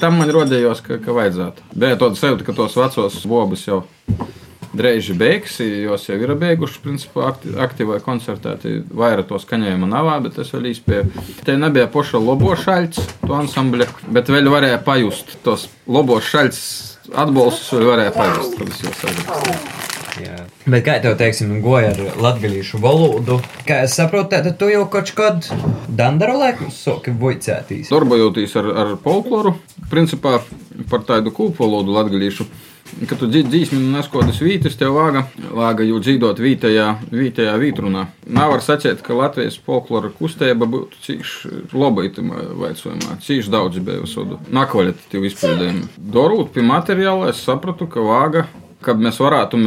Tam 0.00 0.18
man 0.18 0.32
rodējos, 0.34 0.82
ka, 0.82 0.98
ka 1.04 1.14
vajadzētu. 1.14 1.70
Bija 1.76 2.00
tāda 2.00 2.18
sajūta, 2.18 2.48
ka 2.48 2.56
tos 2.56 2.74
vecos 2.80 3.22
bobus 3.30 3.68
jau 3.68 3.84
Dreiži 4.74 5.14
beigas, 5.14 5.60
jos 5.60 6.08
jau 6.08 6.16
ir 6.18 6.32
beigušas, 6.38 6.80
principā, 6.82 7.30
aktīvai 7.62 8.00
koncertēti. 8.02 8.80
Vairāk 8.90 9.28
to 9.30 9.38
skaņojumu 9.38 9.86
nav, 9.90 10.10
bet 10.24 10.40
es 10.42 10.50
vēl 10.54 10.72
īstenībā. 10.72 11.24
Te 11.46 11.54
nebija 11.60 11.86
poša 11.92 12.18
lobo 12.18 12.56
šaļts, 12.58 13.04
to 13.22 13.36
ansambļa, 13.38 13.86
bet 14.16 14.32
vēl 14.34 14.50
varēja 14.50 14.82
pajust 14.86 15.36
tos 15.46 15.68
lobo 15.86 16.18
šaļts 16.18 16.60
atbalstus, 17.14 17.70
vēl 17.76 17.90
varēja 17.92 18.16
pajust. 18.18 18.58
Tas 18.58 18.82
jau 18.82 18.94
sagatavots. 19.04 19.82
Jā. 20.22 20.44
Bet 20.70 20.84
kā 20.86 20.94
tev 21.02 21.16
teiksim, 21.18 21.56
goja 21.62 21.90
ar 21.90 22.18
latviešu 22.22 22.78
valodu? 22.82 23.40
Kā 23.66 23.80
es 23.86 23.96
saprotu, 23.98 24.30
tad 24.36 24.46
tu 24.60 24.68
jau 24.70 24.84
kaut 24.90 25.10
kad 25.16 25.48
dandaru 25.90 26.36
laiku 26.38 26.70
soki 26.74 27.14
voicētīs. 27.18 27.90
Darbojoties 27.90 28.54
ar, 28.60 28.70
ar 28.84 28.92
folkloru, 29.02 29.56
principā 29.90 30.38
par 30.90 31.02
tādu 31.08 31.34
kūpu 31.34 31.64
valodu 31.64 31.96
latviešu 31.96 32.46
Kad 32.94 33.18
tu 33.18 33.26
dzīsmi 33.26 33.80
neskodas 33.90 34.38
vītas, 34.42 34.76
tev 34.78 34.94
vāga, 34.94 35.24
vāga 35.50 35.84
jau 35.86 35.98
dzīvot 36.02 36.38
vītajā, 36.40 36.86
vītajā 37.10 37.54
vītrunā. 37.58 38.04
Nav 38.36 38.52
var 38.54 38.62
sacīt, 38.64 39.02
ka 39.04 39.16
Latvijas 39.18 39.56
folklora 39.66 40.12
kustība 40.14 40.68
būtu 40.70 41.00
cīši 41.02 41.52
laba 41.74 42.04
itamā 42.06 42.44
vaicojumā. 42.60 43.18
Cīši 43.24 43.52
daudz 43.52 43.80
bija 43.84 44.04
visodu 44.04 44.38
nakvalitatīvu 44.54 45.28
izpildījumu. 45.30 45.88
Dorūt 46.14 46.54
pie 46.54 46.64
materiāla 46.66 47.32
es 47.32 47.42
sapratu, 47.42 47.90
ka 47.90 48.04
vāga, 48.04 48.46
kad 48.84 49.02
mēs 49.02 49.18
varētu 49.22 49.60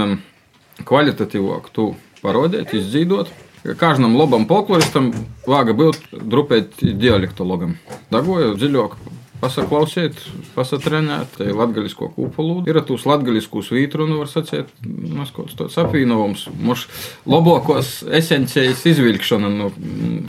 kvalitatīvāk 0.87 1.69
tu 1.75 1.91
parodēt, 2.23 2.73
izdzīvot. 2.77 3.33
Kādam 3.77 4.15
labam 4.15 4.45
folkloristam 4.47 5.11
vāga 5.47 5.73
būt 5.75 6.13
drupēt 6.15 6.79
dialektologam. 6.79 7.75
Dagoju 8.13 8.55
dziļāk 8.55 8.95
Pasaklausiet, 9.37 10.17
pasatrenēt, 10.55 11.35
te 11.37 11.45
latgaļisko 11.53 12.07
kūpolu. 12.15 12.63
Ir 12.65 12.79
tūs 12.87 13.03
latgaļiskos 13.05 13.67
vītru, 13.69 14.07
nu 14.09 14.17
var 14.23 14.29
sacīt, 14.31 14.71
mēs 14.81 15.29
kaut 15.35 15.51
tāds 15.59 15.75
apvienojums. 15.77 16.47
Mums 16.57 16.87
labākos 17.29 17.99
esencijas 18.17 18.81
izvilkšana, 18.89 19.51
nu, 19.53 19.67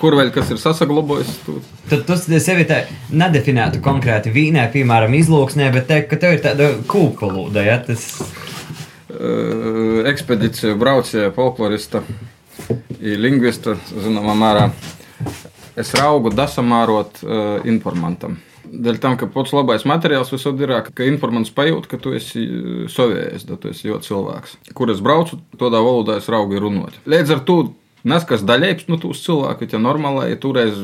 kur 0.03 0.19
vēl 0.19 0.29
kas 0.35 0.53
ir 0.53 0.61
sasaglabājis. 0.61 1.31
Tu. 1.47 1.57
Tad 1.89 2.05
tu 2.05 2.19
sevi 2.45 2.67
tā 2.69 2.83
nedefinētu 3.09 3.81
konkrēti 3.85 4.33
vīnē, 4.35 4.67
piemēram, 4.75 5.17
izlūksnē, 5.17 5.71
bet 5.73 5.89
teikt, 5.89 6.11
ka 6.11 6.19
tev 6.21 6.37
ir 6.37 6.45
tāda 6.45 6.69
kūpolūda, 6.93 7.65
ja 7.65 7.79
tas. 7.87 8.11
Ekspedīcija 9.09 10.77
braucēja 10.79 11.33
folklorista, 11.35 12.03
lingvista, 13.01 13.79
zināmā 13.89 14.37
mērā. 14.37 14.69
Es 15.79 15.95
raugu 15.97 16.29
dasamārot 16.35 17.23
uh, 17.23 17.65
informantam. 17.71 18.37
Dēļ 18.69 19.01
tam, 19.03 19.17
ka 19.21 19.29
pats 19.33 19.55
labais 19.57 19.87
materiāls 19.89 20.33
visur 20.35 20.57
ir, 20.63 20.75
ka 20.95 21.09
informants 21.09 21.53
pajūt, 21.55 21.89
ka 21.91 22.01
tu 22.03 22.15
esi 22.19 22.45
eh, 22.45 22.87
savējais, 22.93 23.49
ka 23.49 23.59
tu 23.61 23.73
esi 23.73 23.91
jau 23.91 24.01
cilvēks. 24.05 24.59
Kur 24.79 24.93
es 24.95 25.03
braucu, 25.05 25.41
tādā 25.59 25.83
valodā 25.85 26.19
es 26.21 26.31
raugu 26.33 26.61
runāt. 26.63 26.99
Līdz 27.09 27.39
ar 27.39 27.45
to 27.49 27.61
Neskas 28.07 28.45
daļēks 28.47 28.87
no 28.87 28.95
nu, 28.95 29.01
tūs 29.03 29.25
cilvēku, 29.25 29.67
ja 29.73 29.79
normālā, 29.83 30.29
ja 30.31 30.39
toreiz 30.39 30.77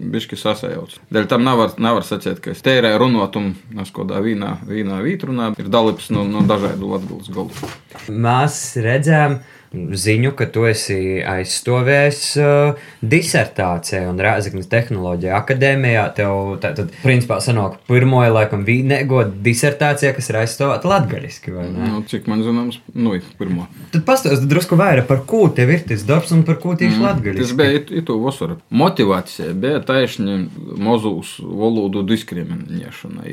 bišķi 0.00 0.38
sasajauc. 0.40 0.94
Dēļ 1.12 1.26
tam 1.28 1.44
nevar, 1.44 1.74
nevar 1.76 2.06
sacīt, 2.06 2.40
ka 2.42 2.54
es 2.54 2.64
tērēju 2.64 3.00
runāt 3.02 3.36
un 3.36 3.50
neskodā 3.76 4.22
vīnā, 4.24 4.54
vīnā 4.66 5.02
vītrunā, 5.04 5.50
ir 5.60 5.68
dalības 5.72 6.08
no, 6.16 6.24
no 6.24 6.40
dažādu 6.48 6.94
latgulas 6.94 7.28
galdu. 7.34 7.72
Mēs 8.08 8.56
redzējām, 8.80 9.36
ziņu, 9.72 10.32
ka 10.36 10.46
tu 10.52 10.66
esi 10.68 11.22
aizstāvējis 11.26 12.22
uh, 12.40 12.82
disertācijā 13.00 14.04
un 14.10 14.20
Rēzaknes 14.22 14.68
tehnoloģija 14.72 15.36
akadēmijā. 15.38 16.04
Tev 16.16 16.56
tā, 16.62 16.72
tad, 16.76 16.92
principā, 17.04 17.38
sanāk 17.44 17.78
pirmo, 17.88 18.22
laikam, 18.32 18.66
vīnego 18.66 19.24
disertācija, 19.44 20.12
kas 20.16 20.30
ir 20.30 20.40
aizstāvēta 20.42 20.90
latgaliski, 20.90 21.54
vai 21.54 21.68
ne? 21.70 21.88
Nu, 21.92 22.02
cik 22.08 22.28
man 22.30 22.44
zināms, 22.44 22.80
nu, 22.94 23.14
pirmo. 23.40 23.68
Tad 23.94 24.04
pastāsti 24.08 24.48
drusku 24.50 24.78
vairāk 24.80 25.08
par 25.10 25.24
ko 25.28 25.44
tev 25.54 25.72
ir 25.74 25.84
tas 25.88 26.04
darbs 26.08 26.34
un 26.36 26.44
par 26.48 26.60
ko 26.62 26.76
tieši 26.78 26.98
mm, 26.98 27.06
latgaliski. 27.06 27.46
Tas 27.46 27.56
bija 27.58 27.82
itu 28.02 28.18
vasara. 28.22 28.58
Motivācija 28.82 29.52
bija 29.58 29.82
taisni 29.86 30.42
mozūs 30.82 31.38
valodu 31.42 32.04
diskriminēšana, 32.06 33.26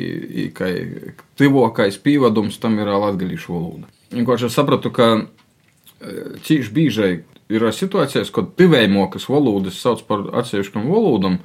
kā 0.55 0.71
tivokais 1.39 1.99
pīvadums 2.03 2.59
tam 2.61 2.79
ir 2.79 2.91
latgalīšu 2.91 3.55
valoda. 3.55 3.89
Vienkārši 4.09 4.47
es 4.49 4.55
sapratu, 4.57 4.89
ka 4.93 5.09
cīši 6.45 6.73
biežai 6.73 7.11
ir 7.49 7.65
situācijas, 7.73 8.31
kad 8.33 8.53
pivējmokas 8.59 9.27
valodas 9.29 9.79
sauc 9.81 10.03
par 10.07 10.27
atsevišķām 10.41 10.85
valodām, 10.91 11.39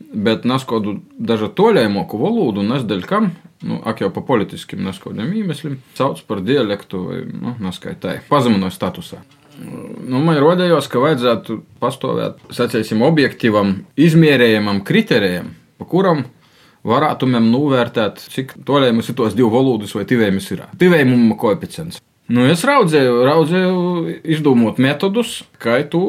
bet 0.00 0.46
neskodu 0.48 0.98
dažu 1.18 1.50
toļēmoku 1.58 2.20
valodu, 2.20 2.64
nesdaļ 2.66 3.04
kam, 3.08 3.32
nu, 3.66 3.80
ak 3.84 4.00
jau 4.04 4.10
pa 4.14 4.22
politiskiem 4.26 4.82
neskodiem 4.86 5.32
iemesliem, 5.42 5.76
sauc 5.98 6.22
par 6.28 6.40
dialektu 6.44 7.04
vai, 7.08 7.20
nu, 7.28 7.54
neskaitai, 7.60 8.20
pazeminoja 8.30 8.74
statusā. 8.74 9.20
Nu, 9.60 10.22
man 10.24 10.38
rodējās, 10.40 10.88
ka 10.88 11.02
vajadzētu 11.02 11.58
pastāvēt, 11.82 12.38
sacīsim, 12.54 13.02
objektīvam, 13.04 13.80
izmērējamam 14.00 14.80
kriterijam, 14.88 15.50
pa 15.76 15.88
kuram 15.90 16.24
varētu 16.86 17.28
mēs 17.28 17.48
novērtēt, 17.50 18.22
cik 18.32 18.54
toļējumus 18.64 19.10
ir 19.10 19.18
tos 19.18 19.36
divu 19.36 19.50
valodas 19.52 19.92
vai 19.98 20.06
tivējumus 20.08 20.48
ir. 20.54 20.64
Tivējuma 20.80 21.36
koeficients. 21.40 22.00
Nu, 22.30 22.44
es 22.46 22.60
raudzēju, 22.62 23.14
raudzēju 23.26 23.78
izdomot 24.36 24.76
metodus, 24.82 25.40
kā 25.58 25.80
tu 25.90 26.00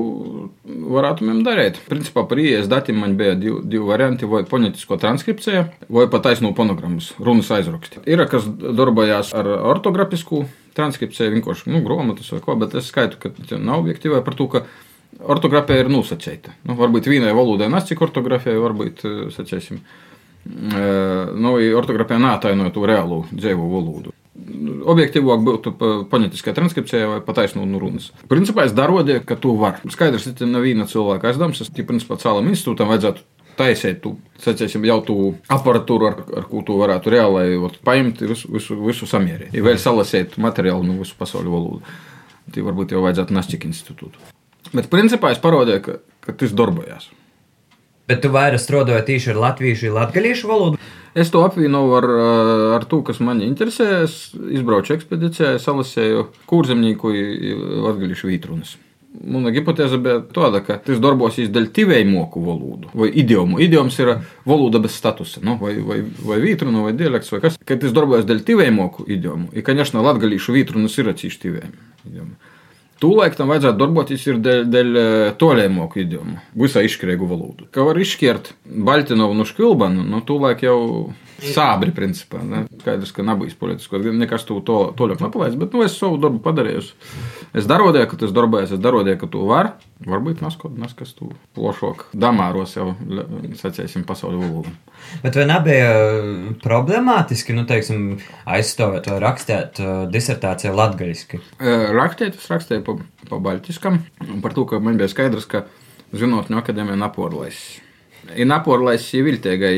varētu 0.61 1.25
mums 1.25 1.45
darīt. 1.47 1.79
Principā 1.89 2.27
par 2.29 2.37
IES 2.41 2.69
datiem 2.69 2.99
man 3.01 3.15
bija 3.17 3.33
divi, 3.39 3.57
divi 3.65 3.87
varianti, 3.87 4.29
vai 4.29 4.43
fonētisko 4.45 4.99
transkripciju, 5.01 5.63
vai 5.89 6.05
pat 6.13 6.27
taisno 6.27 6.51
fonogrammas, 6.57 7.09
runas 7.17 7.49
aizraksti. 7.57 8.03
Ir, 8.05 8.21
kas 8.29 8.45
darbojās 8.45 9.33
ar 9.33 9.49
ortografisku 9.71 10.43
transkripciju, 10.77 11.31
vienkārši 11.39 11.73
nu, 11.73 11.81
grāmatas 11.87 12.29
vai 12.35 12.43
ko, 12.45 12.59
bet 12.61 12.77
es 12.77 12.93
skaitu, 12.93 13.17
ka 13.17 13.57
nav 13.57 13.81
objektīvai 13.81 14.21
par 14.27 14.37
to, 14.37 14.49
ka 14.53 14.65
ortografija 15.25 15.81
ir 15.81 15.89
nosacīta. 15.89 16.53
Nu, 16.69 16.77
varbūt 16.77 17.09
vienai 17.09 17.33
valodai 17.33 17.71
nes 17.73 17.89
cik 17.89 18.05
ortografija, 18.05 18.61
varbūt, 18.61 19.07
sacēsim, 19.33 19.81
nu, 20.45 21.57
ortografija 21.81 22.21
neatainoja 22.21 22.77
to 22.77 22.89
reālu 22.93 23.23
dzīvo 23.33 23.73
valodu 23.73 24.13
objektīvāk 24.31 25.43
būtu 25.43 25.73
fonētiskā 26.11 26.53
transkripcijā 26.55 27.09
vai 27.09 27.19
pataisnot 27.25 27.67
no 27.67 27.81
runas. 27.81 28.09
Principā 28.31 28.65
es 28.67 28.75
darodu, 28.75 29.19
ka 29.27 29.35
tu 29.39 29.57
vari. 29.59 29.91
Skaidrs, 29.91 30.29
ka 30.37 30.47
nav 30.47 30.63
viena 30.65 30.87
cilvēka 30.87 31.31
aizdevums. 31.31 31.61
Es 31.65 31.71
principā 31.75 32.17
cēlam 32.21 32.47
institūtam 32.51 32.91
vajadzētu 32.93 33.25
taisīt, 33.59 33.99
tu, 34.03 34.15
sacīsim, 34.41 34.85
jau 34.87 34.99
tu 35.05 35.15
aparatūru, 35.51 36.07
ar, 36.07 36.21
ar 36.39 36.47
ko 36.49 36.63
tu 36.65 36.77
varētu 36.79 37.11
reāli 37.13 37.59
ot, 37.61 37.77
paņemt 37.85 38.23
visu, 38.31 38.51
visu, 38.55 38.77
visu 38.85 39.09
samierīt. 39.09 39.51
Ja 39.55 39.65
vēl 39.65 39.79
salasīt 39.81 40.37
materiālu 40.41 40.87
no 40.87 40.99
visu 41.01 41.17
pasaules 41.19 41.51
valodu, 41.51 41.81
tad 42.47 42.61
varbūt 42.67 42.95
jau 42.95 43.03
vajadzētu 43.05 43.35
Nasčika 43.35 43.69
institūtu. 43.69 44.31
Bet 44.71 44.87
principā 44.91 45.33
es 45.35 45.43
parodīju, 45.43 45.83
ka, 45.83 45.97
ka 46.23 46.37
tas 46.39 46.55
darbojās. 46.55 47.09
Bet 48.09 48.23
tu 48.23 48.31
vairāk 48.33 48.63
strādāji 48.63 49.07
tieši 49.11 49.33
ar 49.35 49.43
latviešu, 49.45 49.93
latviešu 49.95 50.49
valodu? 50.49 50.79
Es 51.16 51.30
to 51.32 51.40
apvienoju 51.46 51.94
ar, 51.96 52.04
eh, 52.04 52.74
ar 52.76 52.84
to, 52.84 53.00
kas 53.02 53.20
man 53.24 53.40
interesē. 53.40 54.02
Es 54.04 54.34
izbraucu 54.34 54.92
ekspedīcijā, 54.96 55.56
salasēju 55.62 56.26
kurzemnieku 56.50 57.12
latgaļiešu 57.86 58.28
vītrunas. 58.28 58.76
Mana 59.24 59.48
hipotēze 59.54 59.96
bija 60.02 60.18
tāda, 60.20 60.60
ka 60.64 60.76
tas 60.84 60.98
darbosies 61.00 61.48
dēļ 61.48 61.70
tivējumāku 61.78 62.42
valodu 62.44 62.90
vai 62.92 63.08
idiomu. 63.22 63.56
Idioms 63.64 63.96
ir 64.02 64.10
valoda 64.44 64.80
bez 64.82 64.98
statusa, 64.98 65.40
nu, 65.46 65.56
vai, 65.60 65.78
vai, 65.80 66.02
vai 66.20 66.36
vītruna, 66.42 66.82
vai 66.84 66.92
dialekts, 66.92 67.32
vai 67.32 67.40
kas. 67.46 67.56
Kad 67.64 67.80
tas 67.80 67.94
darbojas 67.96 68.28
dēļ 68.28 68.42
tivējumāku 68.50 69.06
idiomu, 69.08 69.48
ir, 69.56 69.64
конечно, 69.64 70.04
latgaļiešu 70.04 70.58
vītrunas 70.58 70.98
ir 71.00 71.08
atsevišķi 71.14 71.42
tivējumi. 71.46 72.36
Tūlēk 73.01 73.33
tam 73.37 73.49
vajadzētu 73.49 73.79
darboties 73.81 74.27
dēļ, 74.45 74.65
dēļ 74.69 74.99
tolēmoku 75.41 76.03
idiomu, 76.03 76.37
visā 76.61 76.83
izšķirīgu 76.85 77.29
valodu. 77.29 77.65
Kā 77.73 77.85
var 77.87 77.97
izšķirt 77.97 78.51
Baltinovu 78.85 79.37
no 79.39 79.45
Škilbanu, 79.49 80.05
nu, 80.05 80.21
tūlēk 80.27 80.61
jau 80.67 80.77
sābri, 81.41 81.93
principā. 81.95 82.43
Ne? 82.45 82.65
Skaidrs, 82.83 83.13
ka 83.15 83.25
nav 83.25 83.41
bijis 83.41 83.57
politiskos, 83.57 84.05
nekas 84.05 84.45
to, 84.45 84.59
to, 84.65 84.77
to 84.97 85.09
ļoti 85.09 85.25
nepalaidis, 85.25 85.57
bet 85.61 85.73
nu, 85.73 85.81
es 85.85 85.97
savu 85.97 86.19
darbu 86.21 86.43
padarīju. 86.45 86.83
Es 87.51 87.65
darodēju, 87.67 88.07
ka 88.07 88.17
tas 88.21 88.31
darbojas, 88.31 88.71
es 88.71 88.79
darodēju, 88.79 89.17
ka 89.19 89.27
to 89.31 89.41
var. 89.49 89.73
Varbūt 90.07 90.39
nas 90.41 90.55
kas 90.95 91.11
tu 91.17 91.27
plašāk 91.57 92.05
damāros 92.15 92.77
jau, 92.77 92.93
sacēsim, 93.59 94.05
pasaules 94.07 94.39
valodu. 94.39 94.71
Bet 95.19 95.35
vai 95.35 95.45
nebija 95.49 95.91
problemātiski, 96.63 97.55
nu, 97.57 97.65
teiksim, 97.67 98.15
aizstāvēt 98.47 99.11
vai 99.11 99.19
rakstīt 99.25 99.83
uh, 99.83 99.91
disertāciju 100.13 100.73
latgaļiski? 100.79 101.43
Rakstīt, 101.99 102.39
es 102.39 102.49
rakstīju 102.53 102.87
pa, 102.87 102.97
pa 103.27 103.43
baļķiskam, 103.49 103.99
par 104.45 104.55
to, 104.55 104.65
ka 104.71 104.79
man 104.79 104.99
bija 105.01 105.11
skaidrs, 105.11 105.49
ka 105.51 105.65
zinātņu 106.15 106.63
akadēmija 106.63 107.03
naporlais. 107.03 107.61
Ir 108.31 108.47
naporlais, 108.47 109.03
ir 109.17 109.27
viltīgai, 109.27 109.75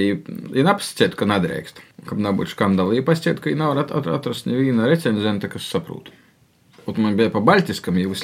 ir 0.54 0.70
apsciet, 0.70 1.18
ka 1.18 1.26
nedrīkst. 1.26 1.82
Kad 2.06 2.20
nebūtu 2.22 2.54
skandāli, 2.54 3.00
ir 3.00 3.08
pasciet, 3.08 3.40
ka 3.42 3.54
nav 3.58 3.80
atrast 3.82 4.46
neviena 4.46 4.86
recenzenta, 4.92 5.50
kas 5.50 5.66
saprot. 5.74 6.14
Un 6.88 6.98
man 7.00 7.20
bija 7.20 7.32
pa 7.32 7.40
baļķiskam, 7.44 8.00
jau 8.02 8.16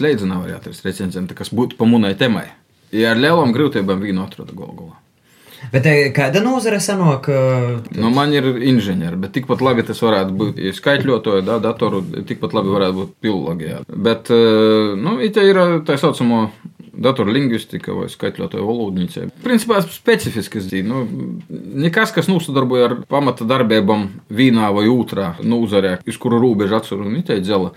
arī 0.43 0.55
atrast 0.57 0.85
recenzenta, 0.87 1.37
kas 1.37 1.53
būtu 1.55 1.77
pa 1.79 1.87
munai 1.87 2.15
temai. 2.19 2.49
Ja 2.95 3.13
ar 3.13 3.21
lielām 3.21 3.53
grūtībām 3.55 4.01
vīnu 4.01 4.25
atrada 4.25 4.55
golgolā. 4.57 4.97
Bet 5.73 5.87
kāda 6.15 6.39
nozare 6.43 6.79
sanāk? 6.79 7.27
Nu, 7.91 8.09
man 8.15 8.31
ir 8.31 8.47
inženieri, 8.47 9.19
bet 9.19 9.33
tikpat 9.35 9.61
labi 9.63 9.83
tas 9.87 9.99
varētu 10.01 10.35
būt 10.39 10.61
skaitļotāji, 10.77 11.45
da, 11.47 11.57
datoru, 11.63 11.99
tikpat 12.27 12.55
labi 12.55 12.71
varētu 12.75 12.97
būt 13.01 13.15
filologijā. 13.25 13.81
Bet, 13.91 14.31
nu, 14.31 15.17
it 15.25 15.39
ir 15.39 15.59
tā 15.87 15.99
saucamo 15.99 16.45
datorlingvistika 16.99 17.95
vai 17.95 18.07
skaitļotāja 18.11 18.65
valodnīca. 18.65 19.27
Principā 19.43 19.81
specifiskas 19.85 20.67
dzīve. 20.69 20.87
Nu, 20.89 21.03
nekas, 21.85 22.13
kas 22.15 22.29
nosadarbojas 22.31 22.89
ar 22.89 22.97
pamata 23.09 23.47
darbībām 23.49 24.07
vienā 24.29 24.71
vai 24.75 24.87
otrā 24.91 25.33
nozarē, 25.43 25.99
uz 26.07 26.19
kuru 26.21 26.41
robežu 26.43 26.79
atceru 26.79 27.07
un 27.07 27.19
iteidzela, 27.21 27.73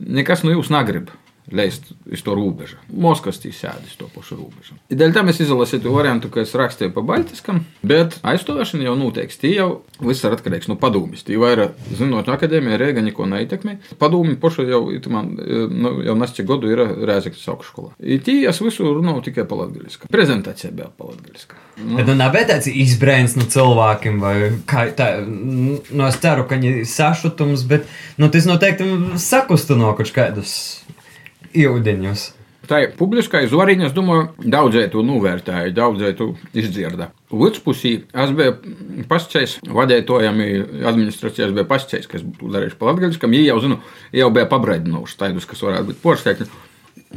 nekas 0.00 0.44
no 0.46 0.54
jūs 0.54 0.72
negrib 0.72 1.12
leist 1.52 1.92
uz 2.12 2.22
to 2.22 2.34
robežu. 2.34 2.78
Moskavas 2.90 3.38
tī 3.42 3.52
sēdi 3.54 3.90
uz 3.90 3.96
to 3.98 4.08
pašu 4.14 4.38
robežu. 4.38 4.76
Dēļ 4.90 5.14
tam 5.14 5.30
es 5.30 5.40
izlasīju 5.42 5.84
to 5.84 5.94
variantu, 5.94 6.30
ka 6.32 6.42
es 6.42 6.54
rakstīju 6.58 6.94
pa 6.94 7.04
Baltiskam, 7.06 7.62
bet 7.86 8.18
aizstāvēšana 8.26 8.88
jau 8.88 8.96
noteikti. 8.98 9.38
Tī 9.44 9.52
jau 9.54 9.68
viss 10.00 10.24
ir 10.24 10.34
atkarīgs 10.34 10.70
no 10.70 10.78
padomjas. 10.80 11.26
Tī 11.26 11.38
vairāk 11.40 11.76
zinot, 11.98 12.30
akadēmija 12.32 12.80
Rēga 12.82 13.04
neko 13.06 13.28
neietekmē. 13.30 13.76
Padomi 14.00 14.38
pašu 14.42 14.66
jau, 14.66 14.82
man, 15.12 15.34
nu, 15.36 15.94
jau 16.06 16.16
nesķi 16.18 16.46
godu 16.48 16.72
ir 16.72 16.82
Rēzekļas 17.06 17.46
augšskolā. 17.54 17.94
Tī 18.26 18.40
es 18.50 18.62
visu 18.64 18.90
runāju 18.90 19.28
tikai 19.30 19.46
pa 19.48 19.60
latgaļiskam. 19.62 20.10
Prezentācija 20.12 20.74
bija 20.74 20.90
pa 20.90 21.12
latgaļiskam. 21.12 21.62
Nu. 21.76 21.98
Bet 21.98 22.08
nu 22.08 22.14
nav 22.16 22.32
tāds 22.48 22.70
izbrēns 22.70 23.34
no 23.36 23.44
cilvēkiem, 23.52 24.16
vai 24.22 24.34
kā 24.68 24.86
tā, 24.96 25.10
nu, 25.28 25.76
es 26.06 26.16
ceru, 26.22 26.46
ka 26.48 26.56
viņi 26.56 26.86
sašutums, 26.88 27.66
bet, 27.68 27.84
nu, 28.16 28.30
tas 28.32 28.48
noteikti 28.48 28.88
sakustino 29.20 29.92
kaut 29.98 30.12
kādus 30.16 30.54
ūdeņus. 31.64 32.26
Tā 32.66 32.80
ir 32.82 32.94
publiskā 32.98 33.40
zvariņa, 33.46 33.88
es 33.88 33.94
domāju, 33.94 34.26
daudzēji 34.42 34.90
to 34.94 35.02
novērtēja, 35.06 35.72
daudzēji 35.76 36.16
to 36.18 36.28
izdzirda. 36.56 37.10
Līdzpusī 37.30 37.92
es 38.10 38.32
biju 38.34 39.04
pasčējis, 39.10 39.58
vadītājiem 39.76 40.40
administrācijās 40.90 41.54
bija 41.54 41.66
pasčējis, 41.70 42.10
kas 42.10 42.24
būtu 42.26 42.50
darījuši 42.56 42.78
pa 42.80 42.90
latgaļiskam, 42.90 43.36
viņi 43.36 43.50
jau 43.52 43.60
zinu, 43.62 43.78
jau 44.18 44.32
bija 44.34 44.48
pabraidinoši 44.50 45.18
taidus, 45.20 45.46
kas 45.46 45.62
varētu 45.66 45.92
būt 45.92 46.02
poršteikti. 46.02 46.48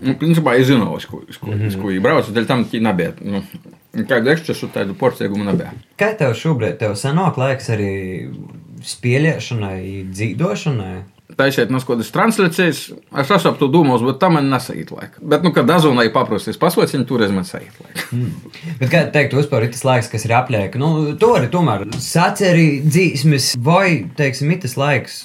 Nu, 0.05 0.13
principā 0.21 0.53
es 0.59 0.69
zināju, 0.69 0.99
uz 0.99 1.05
ko, 1.09 1.23
uz 1.25 1.37
ko, 1.37 1.49
mm 1.49 1.53
-hmm. 1.57 1.67
uz 1.67 1.75
ko 1.75 1.89
viņi 1.89 2.01
brauc, 2.03 2.27
dēļ 2.29 2.45
tam 2.47 2.65
viņi 2.71 2.85
nebija. 2.85 3.13
Nu, 3.25 3.41
kādu 4.09 4.29
ekšķesu 4.35 4.69
tādu 4.73 4.93
porsteigumu 4.93 5.47
nebija. 5.47 5.73
Kā 5.97 6.13
tev 6.17 6.35
šobrīd, 6.37 6.77
tev 6.77 6.93
sanāk 6.99 7.39
laiks 7.41 7.71
arī 7.73 7.93
spēlēšanai, 8.85 9.81
dzīvošanai? 10.13 10.97
Taisiet 11.39 11.71
no 11.73 11.81
kādas 11.83 12.11
translācijas. 12.13 12.81
Es 12.91 13.31
saprotu, 13.31 13.69
domos, 13.71 14.03
bet 14.05 14.19
tam 14.21 14.35
man 14.37 14.49
nesaiet 14.51 14.91
laika. 14.93 15.21
Bet, 15.21 15.45
nu, 15.45 15.53
kad 15.55 15.67
dazonai 15.69 16.09
paprasties 16.13 16.59
pasauciņu, 16.61 17.07
toreiz 17.09 17.33
man 17.35 17.47
saiet 17.47 17.75
laika. 17.83 18.07
Mm. 18.19 18.31
Bet, 18.79 18.89
kā 18.89 19.03
teikt, 19.13 19.35
vispār 19.37 19.67
ir 19.67 19.69
tas 19.73 19.83
laiks, 19.85 20.07
kas 20.09 20.23
ir 20.25 20.31
aplieka, 20.33 20.79
nu, 20.81 21.13
to 21.21 21.27
arī 21.37 21.45
tomēr 21.53 21.83
saceri 22.01 22.79
dzīsmes 22.81 23.51
vai, 23.63 24.09
teiksim, 24.17 24.49
tas 24.63 24.73
laiks. 24.79 25.19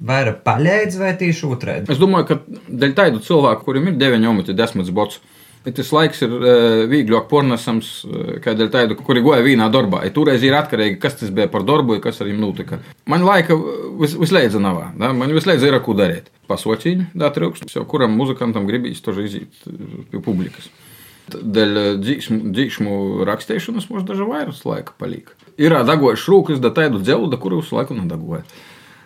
Vairāk 0.00 0.38
paļēdz 0.46 0.96
vai 0.96 1.10
tieši 1.20 1.44
otrādi? 1.50 1.92
Es 1.92 2.00
domāju, 2.00 2.30
ka 2.30 2.38
dēļ 2.80 2.94
tādu 2.96 3.20
cilvēku, 3.26 3.66
kuriem 3.66 3.90
ir 3.90 3.98
9 4.00 4.24
minūtes, 4.24 4.56
10 4.56 4.88
bots, 4.96 5.20
Bet 5.60 5.76
tas 5.76 5.90
laiks 5.92 6.22
ir 6.24 6.32
uh, 6.32 6.82
vieglāk 6.88 7.26
pornesams, 7.28 7.88
uh, 8.08 8.28
kādēļ 8.40 8.68
tādu, 8.72 8.96
kuri 9.04 9.20
goja 9.24 9.42
vienā 9.44 9.66
darbā. 9.72 10.00
Ja 10.06 10.12
toreiz 10.16 10.44
ir 10.46 10.56
atkarīgi, 10.56 10.96
kas 11.02 11.18
tas 11.20 11.32
bija 11.36 11.50
par 11.52 11.66
darbu, 11.68 11.98
kas 12.00 12.22
ar 12.22 12.30
viņiem 12.30 12.40
notika. 12.40 12.78
Man 13.10 13.26
laika 13.28 13.58
vis, 14.00 14.14
vislēdza 14.16 14.62
nav, 14.62 14.80
da? 14.96 15.10
man 15.16 15.34
vislēdza 15.36 15.68
ir, 15.68 15.76
ko 15.84 15.92
darīt. 15.98 16.30
Pasociņu, 16.48 17.10
da 17.20 17.28
trūkst, 17.34 17.68
jau 17.76 17.84
kuram 17.86 18.16
muzikantam 18.16 18.64
gribīs 18.66 19.04
to 19.04 19.12
iziet 19.20 19.68
pie 20.10 20.22
publikas. 20.24 20.70
Dēļ 21.30 22.00
dzīsmu 22.00 22.96
rakstīšanas 23.28 23.90
mums 23.92 24.08
daži 24.08 24.26
vairāk 24.26 24.64
laika 24.66 24.96
palika. 24.98 25.36
Ir 25.60 25.76
dagojuši 25.86 26.32
rūkas, 26.32 26.64
da 26.64 26.72
tādu 26.74 27.04
dzelu, 27.04 27.28
da 27.30 27.38
kuru 27.38 27.60
visu 27.60 27.76
laiku 27.76 27.94
nedagoja. 28.00 28.42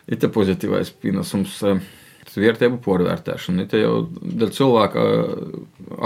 Ir 0.06 0.22
te 0.22 0.30
pozitīvais 0.30 0.94
pienesums. 1.02 1.58
Uh, 1.66 1.82
вērtību 2.32 2.78
pārvērtēšana. 2.84 3.66
Tā 3.70 3.80
jau 3.80 3.94
dēļ 4.10 4.52
cilvēka 4.56 5.04
uh, 5.04 5.58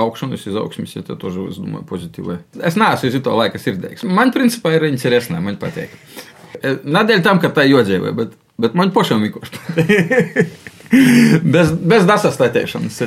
augšanas, 0.05 0.47
izaugsmes, 0.51 0.97
ja 0.97 1.05
tas 1.07 1.19
arī, 1.31 1.47
es 1.53 1.61
domāju, 1.61 1.85
pozitīvai. 1.89 2.39
Es 2.69 2.79
neesmu 2.81 3.13
uz 3.13 3.21
to 3.25 3.37
laika 3.39 3.61
sirdīgs. 3.63 4.07
Man, 4.09 4.33
principā, 4.35 4.75
ir 4.77 4.89
interesanti, 4.91 5.45
man 5.45 5.61
patīk. 5.61 5.95
Eh, 6.63 6.81
Nedēļ 6.85 7.23
tam, 7.27 7.43
ka 7.43 7.53
tā 7.55 7.67
jodzīvē, 7.69 8.15
bet, 8.19 8.35
bet 8.61 8.75
man 8.79 8.93
pašam 8.95 9.23
vienkārši 9.27 9.63
patīk. 9.69 10.59
bez, 11.55 11.73
bez 11.73 12.09
dasastatēšanas. 12.09 13.03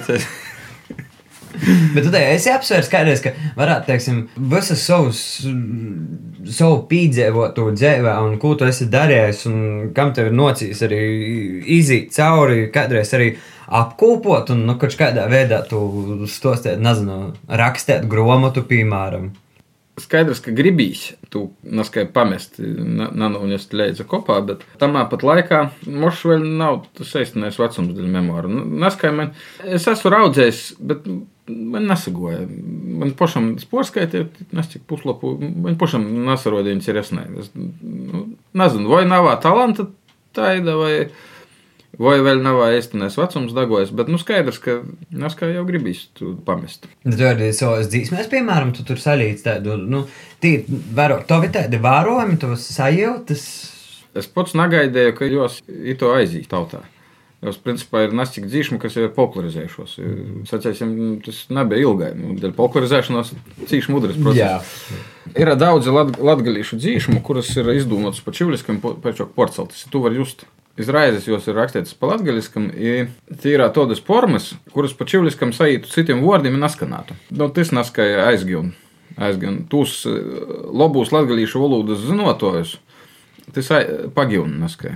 Bet 1.96 2.06
tu 2.08 2.12
esi 2.18 2.52
apsvērs 2.52 2.90
kādreiz, 2.92 3.22
ka 3.24 3.34
varētu, 3.58 3.88
teiksim, 3.90 4.22
visas 4.52 4.84
savus, 4.88 5.22
savu 6.50 6.82
pīdzēvotu 6.90 7.68
dzīvē, 7.78 8.16
un 8.26 8.38
ko 8.42 8.56
tu 8.58 8.68
esi 8.70 8.90
darījis, 8.92 9.46
un 9.52 9.60
kam 9.96 10.14
tev 10.16 10.32
ir 10.32 10.38
nocīs 10.38 10.82
arī 10.88 11.02
iziet 11.78 12.14
cauri, 12.16 12.66
kādreiz 12.74 13.14
arī 13.18 13.36
apkopot, 13.72 14.52
un, 14.56 14.66
nu, 14.68 14.76
kaut 14.82 14.98
kādā 15.00 15.28
veidā 15.32 15.62
tu 15.70 16.26
stostēt, 16.30 16.82
nezinu, 16.82 17.32
rakstēt 17.62 18.10
gromatu, 18.12 18.66
piemēram. 18.68 19.32
Skaidrs, 20.00 20.40
ka 20.42 20.54
gribīs 20.56 21.12
tu 21.30 21.50
neskai 21.68 22.06
pamest, 22.16 22.58
nanūnest 22.62 23.76
leidza 23.76 24.06
kopā, 24.08 24.38
bet 24.48 24.64
tamā 24.82 25.04
pat 25.12 25.26
laikā 25.28 25.60
mošs 25.86 26.24
vēl 26.32 26.46
nav 26.58 26.86
tas 26.98 27.12
saistīnais 27.12 27.60
vecums 27.60 27.92
dēļ 27.98 28.08
memoāru. 28.16 28.52
Neskai 28.82 29.12
man, 29.16 29.34
es 29.68 29.86
esmu 29.92 30.14
raudzējis, 30.16 30.62
bet 30.80 31.06
man 31.52 31.88
nesagoja. 31.90 32.44
Man 33.02 33.16
pašam 33.18 33.54
sportskaitē, 33.62 34.26
nescik 34.56 34.86
puslapu, 34.90 35.34
man 35.40 35.78
pašam 35.82 36.06
nesarodīja 36.28 36.78
interesnē. 36.78 37.26
Es 37.42 37.52
nu, 37.56 38.26
nezinu, 38.58 38.90
vai 38.92 39.04
nav 39.10 39.30
talanta 39.44 39.88
taida, 40.36 40.76
vai, 40.80 40.94
vai 42.02 42.16
vēl 42.24 42.44
nav 42.46 42.62
īstenais 42.70 43.18
vecums 43.20 43.56
dagojas, 43.58 43.92
bet 43.96 44.12
nu 44.12 44.20
skaidrs, 44.22 44.62
ka 44.64 44.80
Naskā 45.12 45.52
jau 45.52 45.66
gribīs 45.68 46.06
tu 46.18 46.36
pamest. 46.48 46.88
Tu 47.04 47.28
arī 47.28 47.52
savas 47.58 47.92
dzīsmēs, 47.92 48.32
piemēram, 48.32 48.72
tu 48.78 48.86
tur 48.88 49.02
salīdz 49.02 49.46
tādu, 49.48 49.76
nu, 49.82 50.06
tī, 50.44 50.58
vēro, 50.70 51.22
to 51.28 51.42
ir 51.46 51.54
tādi 51.58 51.82
vērojumi, 51.82 52.40
tos 52.42 52.70
sajūtas. 52.78 53.46
Es 54.20 54.28
pats 54.28 54.58
negaidīju, 54.60 55.14
ka 55.16 55.28
jūs 55.28 55.62
to 56.00 56.16
aizīt 56.18 56.50
tautā. 56.52 56.82
Jos, 57.42 57.58
principā, 57.58 58.04
ir 58.06 58.12
nascik 58.14 58.46
dzīšana, 58.46 58.78
kas 58.84 58.96
ir 59.02 59.08
popularizējušos. 59.16 59.96
Sacēsim, 60.46 60.92
tas 61.26 61.40
nebija 61.50 61.88
ilgai. 61.88 62.12
Nu, 62.14 62.36
dēļ 62.38 62.54
popularizēšanās 62.54 63.32
cīši 63.72 63.90
mudras 63.90 64.20
process. 64.22 64.92
Ir 65.34 65.50
daudzi 65.58 65.94
lat, 65.96 66.20
latgalīšu 66.22 66.78
dzīšanu, 66.78 67.24
kuras 67.26 67.50
ir 67.58 67.72
izdomātas 67.74 68.22
pa 68.22 68.34
čivliskam, 68.38 68.78
pēc 68.82 69.24
porcelātas. 69.34 69.88
Tu 69.90 70.04
vari 70.04 70.22
just. 70.22 70.46
Izraizes 70.80 71.26
jos 71.28 71.50
ir 71.52 71.58
rakstītas 71.60 71.98
pa 72.00 72.14
latgaļiskam, 72.14 72.70
ir 72.80 73.10
tīrā 73.44 73.66
tādas 73.76 74.00
formas, 74.06 74.54
kuras 74.72 74.94
pa 74.96 75.04
čivliskam 75.10 75.52
saītu 75.54 75.92
citiem 75.92 76.22
vārdiem 76.24 76.56
neskanātu. 76.62 77.18
Nu, 77.36 77.50
tas 77.52 77.74
neskaja 77.76 78.30
aizgūnu. 78.30 78.72
Aizgan 79.20 79.66
tūs 79.70 80.06
labūs 80.08 81.12
latgaļīšu 81.12 81.60
valodas 81.60 82.06
zinotājus 82.06 82.78
tas 83.52 83.72
pagilnaskai. 84.16 84.96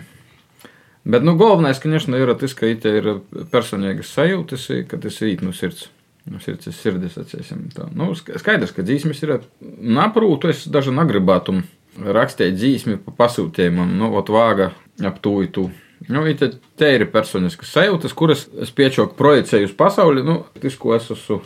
Bet, 1.04 1.24
nu, 1.24 1.36
galvenais, 1.40 1.78
конечно, 1.80 2.16
ir 2.16 2.32
tas, 2.36 2.52
ka 2.54 2.68
it 2.68 2.84
ir 2.84 3.22
personīgas 3.52 4.12
sajūtas, 4.12 4.68
ka 4.88 5.00
tas 5.00 5.20
ir 5.24 5.44
no 5.44 5.54
sirds. 5.56 5.88
No 6.28 6.38
sirds, 6.42 6.68
sirdis, 6.76 7.16
atcīsim. 7.18 7.70
Tā. 7.72 7.88
Nu, 7.96 8.12
skaidrs, 8.14 8.74
ka 8.76 8.84
dzīsmis 8.84 9.22
ir 9.24 9.38
naprūtu, 9.80 10.50
es 10.52 10.66
daži 10.68 10.92
negribētu 10.92 11.56
rakstīt 12.00 12.58
dzīsmi 12.58 12.98
pa 13.04 13.14
pasūtījumam, 13.24 13.96
nu, 13.98 14.10
ot 14.20 14.28
vāga 14.32 14.70
ap 15.00 15.22
tūju. 15.24 15.70
Nu, 16.08 16.24
te, 16.36 16.52
te 16.80 16.92
ir 16.96 17.06
personiskas 17.12 17.72
sajūtas, 17.74 18.14
kuras 18.16 18.46
es 18.60 18.72
piečoku 18.72 19.16
projicēju 19.18 19.68
uz 19.68 19.74
pasauli, 19.76 20.24
nu, 20.24 20.42
tas, 20.60 20.76
ko 20.80 20.94
es 20.96 21.08
esmu 21.12 21.40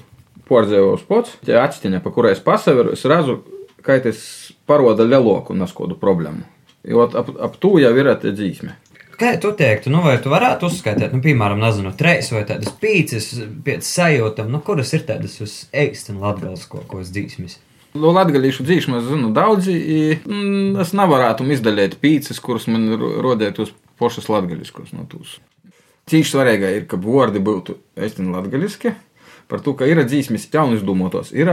pordzēvos 0.49 1.07
pats, 1.09 1.39
tie 1.47 1.57
atšķiņa, 1.59 2.03
pa 2.05 2.13
kurai 2.15 2.35
es 2.35 2.43
pasaveru, 2.45 2.93
es 2.95 3.07
redzu, 3.09 3.41
ka 3.85 3.97
tas 4.05 4.21
paroda 4.69 5.07
lielāku 5.07 5.57
neskodu 5.57 5.97
problēmu. 6.01 6.45
Jo 6.85 7.07
ap, 7.07 7.31
ap 7.41 7.55
to 7.63 7.79
jau 7.81 7.93
ir 7.97 8.11
tie 8.21 8.35
dzīsmi. 8.35 8.75
Kā 9.20 9.34
tu 9.42 9.52
teiktu, 9.52 9.92
nu, 9.92 10.00
vai 10.06 10.16
tu 10.24 10.32
varētu 10.32 10.70
uzskaitīt, 10.70 11.12
nu, 11.12 11.20
piemēram, 11.24 11.60
nezinu, 11.60 11.92
treis 12.00 12.30
vai 12.32 12.46
tādas 12.48 12.72
pīcis 12.80 13.34
pēc 13.66 13.84
sajūtām, 13.84 14.48
nu, 14.54 14.62
kuras 14.64 14.94
ir 14.96 15.04
tādas 15.10 15.36
uz 15.44 15.56
eikstena 15.76 16.30
latgaliskos 16.30 17.12
dzīsmis? 17.12 17.58
No 17.98 18.14
latviešu 18.14 18.64
dzīsmu 18.68 19.00
es 19.00 19.08
zinu 19.10 19.32
daudzi, 19.34 19.76
mm, 20.22 20.78
es 20.84 20.94
nevarētu 20.94 21.48
izdaļēt 21.56 21.98
pīcis, 22.00 22.40
kuras 22.44 22.70
man 22.70 22.86
rodēt 22.96 23.60
uz 23.64 23.74
pošas 24.00 24.30
latgaliskos 24.30 24.94
no 24.94 25.08
tūs. 25.10 25.40
Cīši 26.10 26.32
svarīgā 26.32 26.70
ir, 26.78 26.86
ka 26.90 26.98
vārdi 27.02 27.42
būtu 27.44 27.76
eikstena 27.98 28.38
latgaliski, 28.38 28.94
par 29.50 29.64
to, 29.66 29.74
ka 29.74 29.88
ir 29.90 30.00
dzīsmes 30.06 30.48
jaunu 30.54 30.78
izdomātos. 30.78 31.32
Ir 31.34 31.50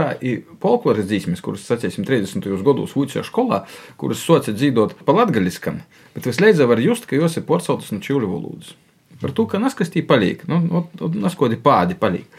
folkloras 0.61 1.07
dzīsmes, 1.09 1.41
kuras, 1.43 1.65
sacīsim, 1.67 2.05
30. 2.07 2.45
gados 2.65 2.93
Vūcijā 2.97 3.25
skolā, 3.25 3.63
kuras 3.97 4.21
soca 4.21 4.53
dzīvot 4.53 4.99
pa 5.07 5.15
latgaliskam, 5.17 5.81
bet 6.15 6.29
vislēdza 6.29 6.69
var 6.69 6.81
just, 6.83 7.09
ka 7.09 7.17
jos 7.17 7.39
ir 7.39 7.47
porceltas 7.49 7.89
no 7.93 8.03
čīļu 8.03 8.29
valodas. 8.29 8.75
Par 9.17 9.33
to, 9.33 9.47
ka 9.49 9.57
naskastī 9.57 10.05
paliek, 10.05 10.45
nu, 10.45 10.85
naskodi 11.17 11.57
pādi 11.57 11.97
paliek. 11.97 12.29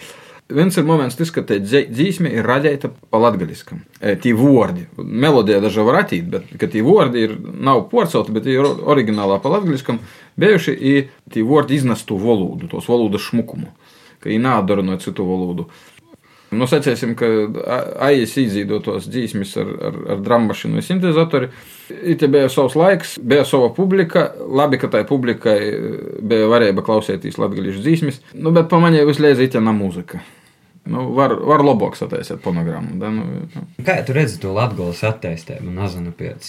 Viens 0.49 0.79
ir 0.81 0.87
moments, 0.89 1.19
tas, 1.19 1.29
ka 1.35 1.43
te 1.45 1.59
dzīsme 1.61 2.31
ir 2.33 2.47
radīta 2.47 2.89
pa 2.89 3.19
latgaliskam. 3.21 3.83
E, 4.01 4.15
tī 4.17 4.31
vārdi, 4.33 4.87
melodija 4.97 5.59
dažā 5.61 5.83
var 5.85 5.99
attīt, 6.05 6.31
bet 6.33 6.47
ka 6.57 6.71
tī 6.73 6.81
vārdi 6.87 7.27
ir 7.27 7.35
nav 7.37 7.83
porcelti, 7.91 8.33
bet 8.33 8.47
ir 8.49 8.65
oriģinālā 8.65 9.43
pa 9.43 9.53
latgaliskam, 9.53 9.99
bijuši 10.41 10.79
tī 11.35 11.45
vārdi 11.45 11.77
iznestu 11.83 12.17
valodu, 12.23 12.71
tos 12.71 12.89
valodas 12.89 13.27
šmukumu 13.27 13.69
ka 14.23 14.31
viņi 14.31 14.45
nādara 14.45 14.85
no 14.85 14.99
citu 15.03 15.27
valodu. 15.29 15.69
Nu, 16.49 16.65
secēsim, 16.65 17.13
ka 17.19 17.27
AIS 18.07 18.33
izdzīvotos 18.41 19.11
dzīsmis 19.13 19.51
ar, 19.61 19.73
ar, 19.91 19.99
ar 20.15 20.23
drāmašanu 20.25 20.81
sintēzatori. 20.85 21.51
Te 21.89 22.31
bija 22.33 22.49
savs 22.53 22.77
laiks, 22.79 23.19
bija 23.21 23.45
sava 23.49 23.69
publika. 23.77 24.31
Labi, 24.49 24.81
ka 24.81 24.89
tai 24.93 25.03
publikai 25.09 25.59
bija 26.25 26.49
varēja 26.49 26.77
klausīties 26.81 27.37
latviešu 27.41 27.85
dzīsmis, 27.85 28.23
nu, 28.41 28.55
bet 28.57 28.71
pamanīja 28.73 29.05
vislēdz 29.11 29.45
itena 29.45 29.77
mūzika. 29.77 30.23
Nu, 30.89 31.11
var, 31.13 31.35
var 31.45 31.61
labāk 31.67 31.99
sataisīt 31.99 32.41
fonogrammu. 32.41 32.97
Da, 33.01 33.13
nu, 33.13 33.45
nu. 33.53 33.67
Kā 33.85 34.01
tu 34.09 34.17
redzi 34.17 34.41
to 34.41 34.55
latgales 34.57 35.05
attīstību? 35.05 35.69
Nezinu, 35.77 36.15
pēc 36.17 36.49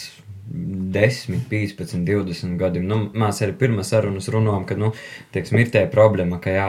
10, 0.96 1.46
15, 1.52 2.02
20 2.08 2.58
gadiem. 2.60 2.88
Nu, 2.90 3.00
mēs 3.14 3.42
arī 3.46 3.56
pirmā 3.60 3.86
sarunas 3.88 4.30
runājām, 4.32 4.66
ka 4.70 4.78
nu, 4.80 4.92
teiksim, 5.36 5.62
ir 5.62 5.72
tā 5.74 5.86
problēma, 5.92 6.42
ka 6.44 6.54
jā, 6.56 6.68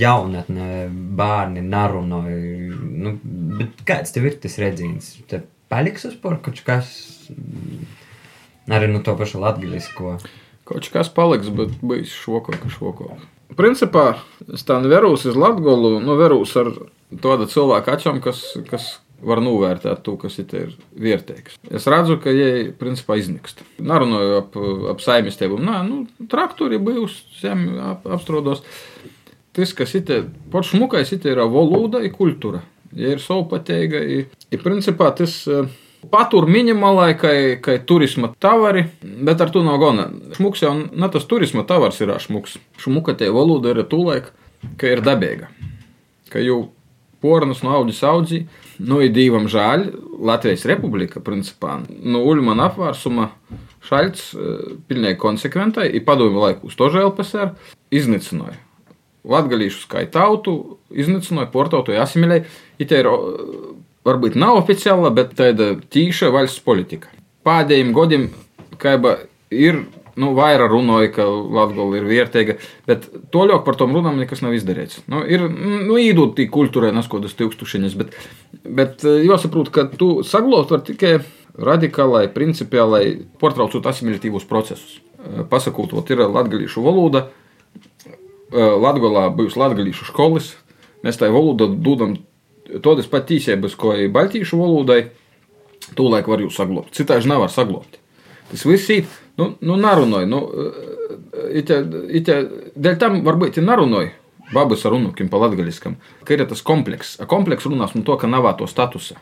jaunatne 0.00 0.88
bērni 1.18 1.64
narunāja. 1.66 2.40
Nu, 3.04 3.14
kāds 3.88 4.14
tev 4.14 4.28
ir 4.30 4.38
tas 4.42 4.58
redzījums? 4.62 5.14
Te 5.30 5.42
paliks 5.72 6.08
uz 6.08 6.18
porkuču, 6.20 6.66
kas 6.66 6.92
arī 8.68 8.90
nu, 8.92 9.02
to 9.04 9.16
pašu 9.18 9.42
latgalisko. 9.42 10.18
Kaut 10.68 10.88
kas 10.92 11.08
paliks, 11.12 11.48
bet 11.48 11.72
bijis 11.80 12.12
šokāk, 12.12 12.66
šokāk. 12.74 13.24
Principā 13.56 14.18
es 14.52 14.64
tā 14.68 14.76
neverūs 14.82 15.24
uz 15.30 15.36
Latgolu, 15.38 15.96
nu 16.04 16.16
verūs 16.18 16.52
ar 16.60 16.68
tādu 17.24 17.46
cilvēku 17.48 17.94
acīm, 17.94 18.18
kas, 18.20 18.42
kas 18.68 18.90
var 19.22 19.40
novērtēt 19.42 20.02
to, 20.06 20.14
kas 20.20 20.38
ir 20.42 20.74
vērtīgs. 20.98 21.58
Es 21.74 21.86
redzu, 21.90 22.18
ka 22.22 22.32
viņi 22.34 22.74
principā 22.78 23.18
iznīkst. 23.18 23.64
Nerunāju 23.82 24.36
ap, 24.42 24.58
ap 24.92 25.02
saimniecību. 25.02 25.58
Nē, 25.64 25.80
nu, 25.88 26.26
traktori 26.30 26.78
būs 26.82 27.18
zemi 27.40 27.74
ap, 27.82 28.06
apstrādos. 28.06 28.62
Tas, 29.56 29.74
kas 29.74 29.96
ir 29.98 30.30
pats 30.52 30.70
šmukais, 30.70 31.10
ir 31.18 31.42
valoda 31.50 32.02
un 32.04 32.14
kultūra. 32.14 32.62
Ja 32.96 33.12
ir 33.16 33.22
savpateiga, 33.22 34.00
ir 34.06 34.64
principā 34.64 35.12
tas. 35.16 35.44
Patur 35.98 36.44
minimālai, 36.46 37.16
kā, 37.18 37.30
kā 37.58 37.74
turisma 37.82 38.28
tavari, 38.38 38.84
bet 39.02 39.40
ar 39.42 39.50
to 39.50 39.64
nav 39.66 39.80
gana. 39.82 40.04
Šmuks 40.36 40.62
jau 40.62 40.70
ne 40.78 41.08
tas 41.10 41.26
turisma 41.26 41.64
tavars 41.66 41.98
ir 41.98 42.12
šmuks. 42.22 42.54
Šmuka 42.78 43.16
tie 43.18 43.32
valoda 43.34 43.72
ir 43.74 43.82
tūlēk, 43.82 44.28
ka 44.78 44.92
ir 44.94 45.02
dabīga. 45.02 45.50
Ka 46.30 46.38
jau 46.38 46.68
pornas 47.18 47.64
no 47.66 47.74
audzes 47.74 47.98
audzī, 48.06 48.44
Nu, 48.78 49.00
ir 49.02 49.10
divam 49.14 49.48
žēl. 49.50 49.88
Latvijas 50.18 50.64
republika, 50.70 51.22
principā, 51.22 51.80
no 51.88 52.22
Uļmana 52.26 52.68
apvērsuma 52.70 53.28
Šaļts 53.88 54.24
eh, 54.34 54.72
pilnīgi 54.90 55.18
konsekventai, 55.22 55.88
ir 55.94 56.04
padomju 56.06 56.42
laiku 56.42 56.70
uz 56.70 56.78
to 56.78 56.90
LPSR, 56.90 57.52
iznīcināja. 57.94 58.58
Latgalīšu 59.28 59.84
skaitu 59.84 60.14
tautu, 60.14 60.54
iznīcināja 60.94 61.50
portautu, 61.52 61.94
asimilēja. 61.98 62.46
It 62.80 62.94
ir 62.94 63.08
varbūt 64.06 64.38
nav 64.38 64.62
oficiāla, 64.62 65.10
bet 65.14 65.34
tāda 65.38 65.74
tīša 65.92 66.30
valsts 66.34 66.62
politika. 66.64 67.10
Pēdējiem 67.46 67.92
gadiem, 67.96 68.28
kā 68.80 68.96
ir 69.50 69.82
nu, 70.18 70.32
vairāk 70.36 70.72
runāja, 70.72 71.10
ka 71.16 71.26
Latvija 71.26 72.00
ir 72.00 72.06
vērtīga, 72.08 72.56
bet 72.88 73.08
toļāk 73.34 73.64
par 73.66 73.78
tom 73.80 73.96
runām 73.96 74.18
nekas 74.20 74.42
nav 74.44 74.56
izdarīts. 74.56 75.02
Nu, 75.10 75.22
ir 75.24 75.46
nu, 75.48 75.96
īdūt 76.00 76.36
tī 76.38 76.48
kultūrai 76.52 76.92
neskodas 76.96 77.36
tūkstošiņas, 77.38 77.98
bet, 78.00 78.14
bet 78.64 79.04
eh, 79.06 79.24
jāsaprot, 79.28 79.72
ka 79.74 79.88
tu 79.94 80.10
saglot 80.26 80.74
var 80.74 80.84
tikai 80.86 81.18
radikālai, 81.58 82.26
principiālai, 82.34 83.04
portraucot 83.40 83.86
asimilitīvus 83.90 84.48
procesus. 84.50 84.98
Eh, 85.18 85.44
pasakot, 85.50 85.94
ot 85.98 86.14
ir 86.14 86.26
latgalīšu 86.26 86.84
valoda, 86.84 87.28
Latgolā 88.48 89.26
bijusi 89.36 89.58
latgalīšu 89.60 90.06
skolas, 90.08 90.54
mēs 91.04 91.18
tai 91.20 91.28
valodu 91.28 91.66
dodam 91.68 92.14
todas 92.84 93.08
pat 93.08 93.26
tīsības, 93.28 93.76
ko 93.78 93.94
ir 93.96 94.12
baltīšu 94.12 94.58
valodai, 94.60 95.10
tūlēk 95.96 96.28
var 96.28 96.42
jūs 96.44 96.58
saglobt. 96.58 96.94
Citādi 96.96 97.28
nevar 97.30 97.52
saglobt. 97.52 97.98
Tas 98.50 98.64
viss 98.64 98.88
ir 98.92 99.08
Nu, 99.38 99.52
nu 99.60 99.76
narunoj, 99.78 100.26
nu, 100.26 100.40
ite, 101.54 101.82
ite, 102.10 102.38
dēļ 102.74 102.96
tam 102.98 103.20
varbūt 103.26 103.60
ir 103.60 103.66
narunoj. 103.68 104.10
Babas 104.48 104.82
ar 104.88 104.96
unukiem 104.96 105.28
pa 105.28 105.38
latgaliskam, 105.42 105.98
ka 106.24 106.34
ir 106.34 106.46
tas 106.48 106.64
kompleks. 106.64 107.18
A 107.20 107.26
kompleks 107.28 107.68
runās 107.68 107.92
no 107.94 108.02
to, 108.02 108.16
ka 108.16 108.30
nav 108.30 108.48
to 108.58 108.66
statusa. 108.66 109.14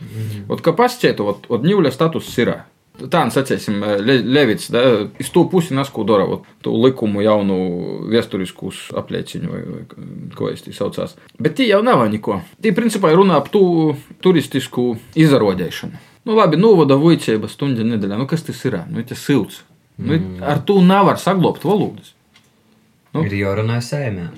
Mm 0.00 0.06
-hmm. 0.06 0.44
Ot, 0.48 0.60
ka 0.60 0.72
pasķētu, 0.72 1.26
ot, 1.26 1.46
ot 1.48 1.62
ņūļa 1.62 1.90
status 1.90 2.38
ir. 2.38 2.52
Tā, 2.94 3.24
sacīsim, 3.30 3.80
Le, 4.06 4.22
Levits, 4.22 4.70
da, 4.70 5.08
iz 5.18 5.30
to 5.30 5.48
pusi 5.50 5.74
nesku 5.74 6.04
dara, 6.04 6.24
ot, 6.24 6.42
to 6.62 6.70
likumu 6.70 7.22
jaunu 7.22 7.56
vēsturiskus 8.06 8.92
aplieciņu, 8.94 9.50
vai, 9.50 9.62
vai 9.72 9.82
ko 10.34 10.48
es 10.48 10.62
tī 10.62 10.72
saucās. 10.72 11.16
Bet 11.40 11.58
tī 11.58 11.66
jau 11.68 11.82
nav 11.82 12.10
neko. 12.10 12.40
Tī, 12.62 12.70
principā, 12.74 13.10
runā 13.14 13.34
ap 13.34 13.48
tu 13.48 13.96
turistisku 14.22 14.96
izarodēšanu. 15.14 16.13
Nu, 16.24 16.34
labi, 16.38 16.56
novada 16.60 16.96
voicība 16.96 17.50
stundu 17.52 17.84
nedēļā. 17.84 18.16
Nu, 18.16 18.26
kas 18.28 18.46
tas 18.46 18.60
ir? 18.64 18.78
Nu, 18.88 19.04
tas 19.04 19.20
silts. 19.20 19.60
Nu, 20.00 20.16
mm. 20.16 20.42
Ar 20.42 20.62
to 20.66 20.80
nevar 20.84 21.20
saglobt 21.20 21.66
valodas. 21.68 22.14
Nu, 23.14 23.22
ir 23.28 23.36
jārunā 23.38 23.78
sēmē. 23.84 24.30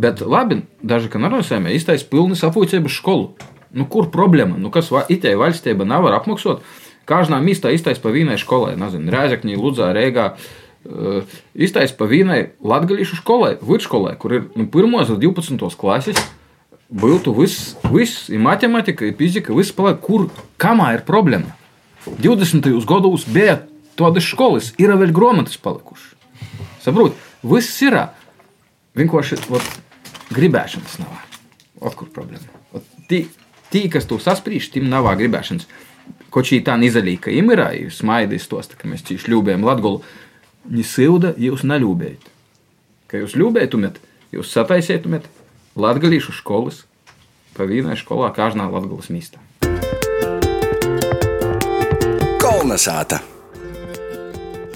Bet 0.00 0.22
labi, 0.24 0.62
daži, 0.86 1.10
ka 1.12 1.20
nerunā 1.20 1.42
sēmē, 1.44 1.74
iztais 1.76 2.06
pilni 2.06 2.38
sapūcības 2.38 3.00
skolu. 3.02 3.34
Nu, 3.76 3.86
kur 3.90 4.08
problēma? 4.14 4.56
Nu, 4.58 4.70
kas 4.72 4.88
itē 5.12 5.34
valstība 5.38 5.84
nevar 5.88 6.16
apmaksāt? 6.16 6.64
Kažnā 7.10 7.40
mīstā 7.42 7.72
iztais 7.74 7.98
pa 8.00 8.12
vienai 8.14 8.38
skolai, 8.38 8.76
nezinu, 8.78 9.10
Rēzekņī, 9.12 9.58
Ludzā, 9.58 9.90
Rēgā. 9.96 10.32
Uh, 10.80 11.26
iztais 11.52 11.92
pa 11.92 12.06
vienai 12.08 12.54
latgalīšu 12.64 13.18
skolai, 13.18 13.56
vidusskolai, 13.60 14.14
kur 14.16 14.32
ir 14.38 14.46
nu, 14.54 14.64
1. 14.64 14.94
un 15.12 15.18
12. 15.20 15.66
klases 15.76 16.22
būtu 16.90 17.34
viss, 17.38 17.74
viss 17.90 18.28
ir 18.32 18.42
matemātika, 18.42 19.06
ir 19.06 19.16
fizika, 19.18 19.54
viss 19.54 19.74
paliek, 19.74 20.00
kur, 20.02 20.28
kamā 20.60 20.94
ir 20.96 21.04
problēma. 21.06 21.54
20. 22.06 22.66
gados 22.88 23.26
bija 23.28 23.60
tādas 23.98 24.26
skolas, 24.26 24.72
ir 24.80 24.92
vēl 24.98 25.12
grāmatas 25.14 25.58
palikušas. 25.60 26.16
Saprot, 26.80 27.18
viss 27.42 27.82
ir. 27.84 27.98
Vienkārši 28.98 29.36
gribēšanas 30.34 30.96
nav. 30.98 31.12
Ot, 31.80 31.94
kur 31.94 32.08
problēma? 32.12 32.48
Ot, 32.74 32.86
tī, 33.08 33.24
tī, 33.70 33.84
kas 33.92 34.08
to 34.10 34.18
saspriež, 34.18 34.70
tiem 34.72 34.88
nav 34.90 35.06
gribēšanas. 35.20 35.68
Ko 36.30 36.42
šī 36.46 36.60
tā 36.66 36.74
izalīja, 36.82 37.26
ka 37.26 37.34
im 37.34 37.52
ir 37.54 37.62
smaidījis 37.94 38.48
tos, 38.50 38.70
ka 38.74 38.88
mēs 38.90 39.06
cīši 39.06 39.30
ļūbējam 39.30 39.66
Latgolu. 39.66 40.02
Ni 40.70 40.82
silda 40.84 41.32
jūs 41.38 41.62
neļūbējat. 41.66 42.26
Ka 43.10 43.22
jūs 43.22 43.36
ļūbējumet, 43.38 43.98
jūs 44.34 44.50
sataisietumet, 44.54 45.26
Latgalīšu 45.80 46.34
skolas 46.36 46.82
pa 47.56 47.64
vienai 47.64 47.96
skolā 47.96 48.28
Kāžnā 48.36 48.66
Latgales 48.68 49.08
mīstā. 49.08 49.40
Kolnesāta! 52.42 53.20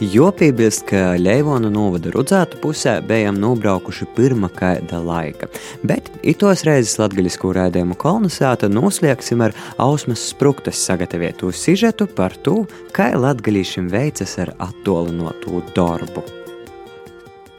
Jo 0.00 0.30
piebilst, 0.34 0.86
ka 0.88 1.14
Leivona 1.20 1.68
novada 1.70 2.10
rudzētu 2.14 2.58
pusē 2.62 2.96
bijām 3.06 3.36
nobraukuši 3.38 4.08
pirmā 4.16 4.48
kaida 4.56 4.98
laika, 4.98 5.46
bet 5.86 6.08
itos 6.26 6.64
reizes 6.66 6.96
latgaļisku 6.98 7.52
rādījumu 7.54 7.96
kolonizāta 8.00 8.70
noslēgsim 8.72 9.44
ar 9.44 9.54
Ausmas 9.78 10.24
spruktas 10.32 10.80
sagatavietu 10.88 11.52
sižetu 11.52 12.08
par 12.10 12.34
to, 12.42 12.62
kā 12.96 13.12
latgaļīšiem 13.14 13.92
veicas 13.92 14.38
ar 14.42 14.56
attolinotu 14.66 15.62
darbu. 15.76 16.43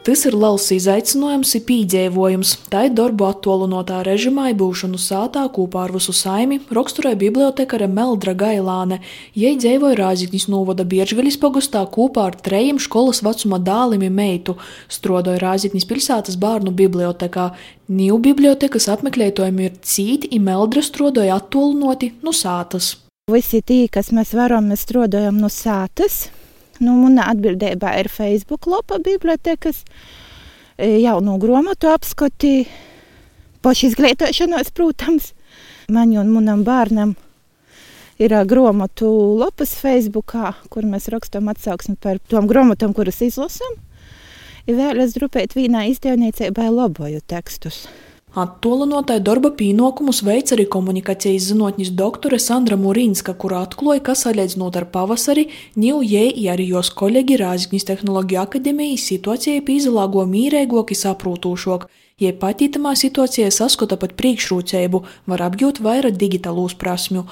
Tas 0.05 0.21
ir 0.29 0.35
liels 0.37 0.67
izaicinājums, 0.69 1.55
ir 1.57 1.63
pīdzīvojums. 1.65 2.49
Tā 2.69 2.83
ir 2.85 2.91
darbu 2.93 3.25
attālinātā 3.25 4.03
režīmā, 4.05 4.51
būšanu 4.53 4.99
sātā 5.01 5.47
kopā 5.55 5.87
ar 5.87 5.95
visu 5.95 6.13
saimi, 6.13 6.59
raksturēja 6.77 7.17
bibliotekare 7.23 7.87
Meldra 7.89 8.35
Gailāne. 8.37 8.99
Jai 9.33 9.55
dzīvoja 9.57 9.97
Rāziknis 9.97 10.45
novada 10.53 10.85
Biežgaļas 10.85 11.39
pagustā 11.41 11.81
kopā 11.97 12.27
ar 12.29 12.37
trejiem 12.37 12.77
skolas 12.77 13.23
vecuma 13.25 13.57
dālimi 13.57 14.11
meitu, 14.13 14.59
strodoja 14.93 15.41
Rāziknis 15.41 15.89
pilsētas 15.89 16.37
bērnu 16.37 16.75
bibliotekā. 16.77 17.49
Niu 17.89 18.21
bibliotekas 18.21 18.85
apmeklētojumi 18.93 19.71
ir 19.71 19.81
cīti, 19.81 20.35
un 20.37 20.45
Meldra 20.51 20.85
strodoja 20.85 21.41
attālinoti 21.41 22.13
no 22.21 22.29
sātas. 22.29 22.93
Visi 23.33 23.65
tie, 23.65 23.87
kas 23.89 24.13
mēs 24.13 24.37
varam, 24.37 24.69
mēs 24.69 24.85
strādājam 24.85 25.41
no 25.41 25.49
sātas. 25.49 26.27
Nu, 26.83 26.95
manā 26.99 27.29
atbildībā 27.31 27.93
ir 28.01 28.09
Facebook 28.11 28.67
lapa 28.67 28.99
bibliotekas, 29.03 29.83
e, 30.77 30.97
jaunu 30.99 31.37
grāmatu 31.39 31.87
apskati, 31.93 32.65
pašizglītošanos, 33.63 34.73
protams. 34.75 35.31
Man 35.87 36.11
un 36.17 36.33
manam 36.33 36.65
bērnam 36.65 37.15
ir 38.19 38.35
grāmatu 38.49 39.07
lapas 39.39 39.75
Facebookā, 39.79 40.53
kur 40.73 40.87
mēs 40.87 41.09
rakstām 41.13 41.49
atsauksmi 41.51 41.95
par 42.01 42.19
tām 42.31 42.49
grāmatām, 42.49 42.95
kuras 42.95 43.21
izlasām. 43.23 43.79
Ir 44.65 44.79
vēl 44.79 45.03
es 45.03 45.13
drupēt 45.15 45.53
vienā 45.55 45.85
izdevniecībā 45.91 46.71
laboju 46.73 47.21
tekstus. 47.29 47.85
Attolinotai 48.35 49.21
darba 49.23 49.47
pienākumus 49.55 50.17
veic 50.27 50.49
arī 50.51 50.65
komunikācijas 50.67 51.45
zinātnes 51.53 51.93
doktore 51.95 52.35
Sandra 52.43 52.75
Mūrīnska, 52.75 53.31
kura 53.39 53.61
atklāja, 53.63 54.01
ka 54.09 54.15
salīdzinot 54.19 54.75
ar 54.75 54.89
pavasari, 54.91 55.45
Ņūjē 55.79 56.25
arī 56.51 56.65
jos 56.73 56.89
kolēģi 56.99 57.37
Rāzgņas 57.39 57.87
tehnoloģiju 57.87 58.41
akadēmijas 58.41 59.07
situācija 59.13 59.63
pīzalāgo 59.63 60.27
mīrēgok 60.33 60.91
un 60.91 60.99
saprūtūšok. 61.05 61.87
Ja 62.19 62.35
patītamā 62.43 62.91
situācijā 62.99 63.47
saskata 63.55 63.95
pat 64.03 64.19
priekšrocību, 64.19 65.05
var 65.31 65.47
apgūt 65.47 65.79
vairāk 65.79 66.19
digitālūs 66.19 66.75
prasmju. 66.75 67.23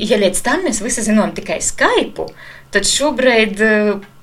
Ja 0.00 0.16
līdz 0.24 0.40
tam 0.40 0.64
mēs 0.64 0.80
visi 0.80 1.04
zinām 1.04 1.36
tikai 1.36 1.60
Skype, 1.60 2.30
tad 2.72 2.88
šobrīd 2.88 3.60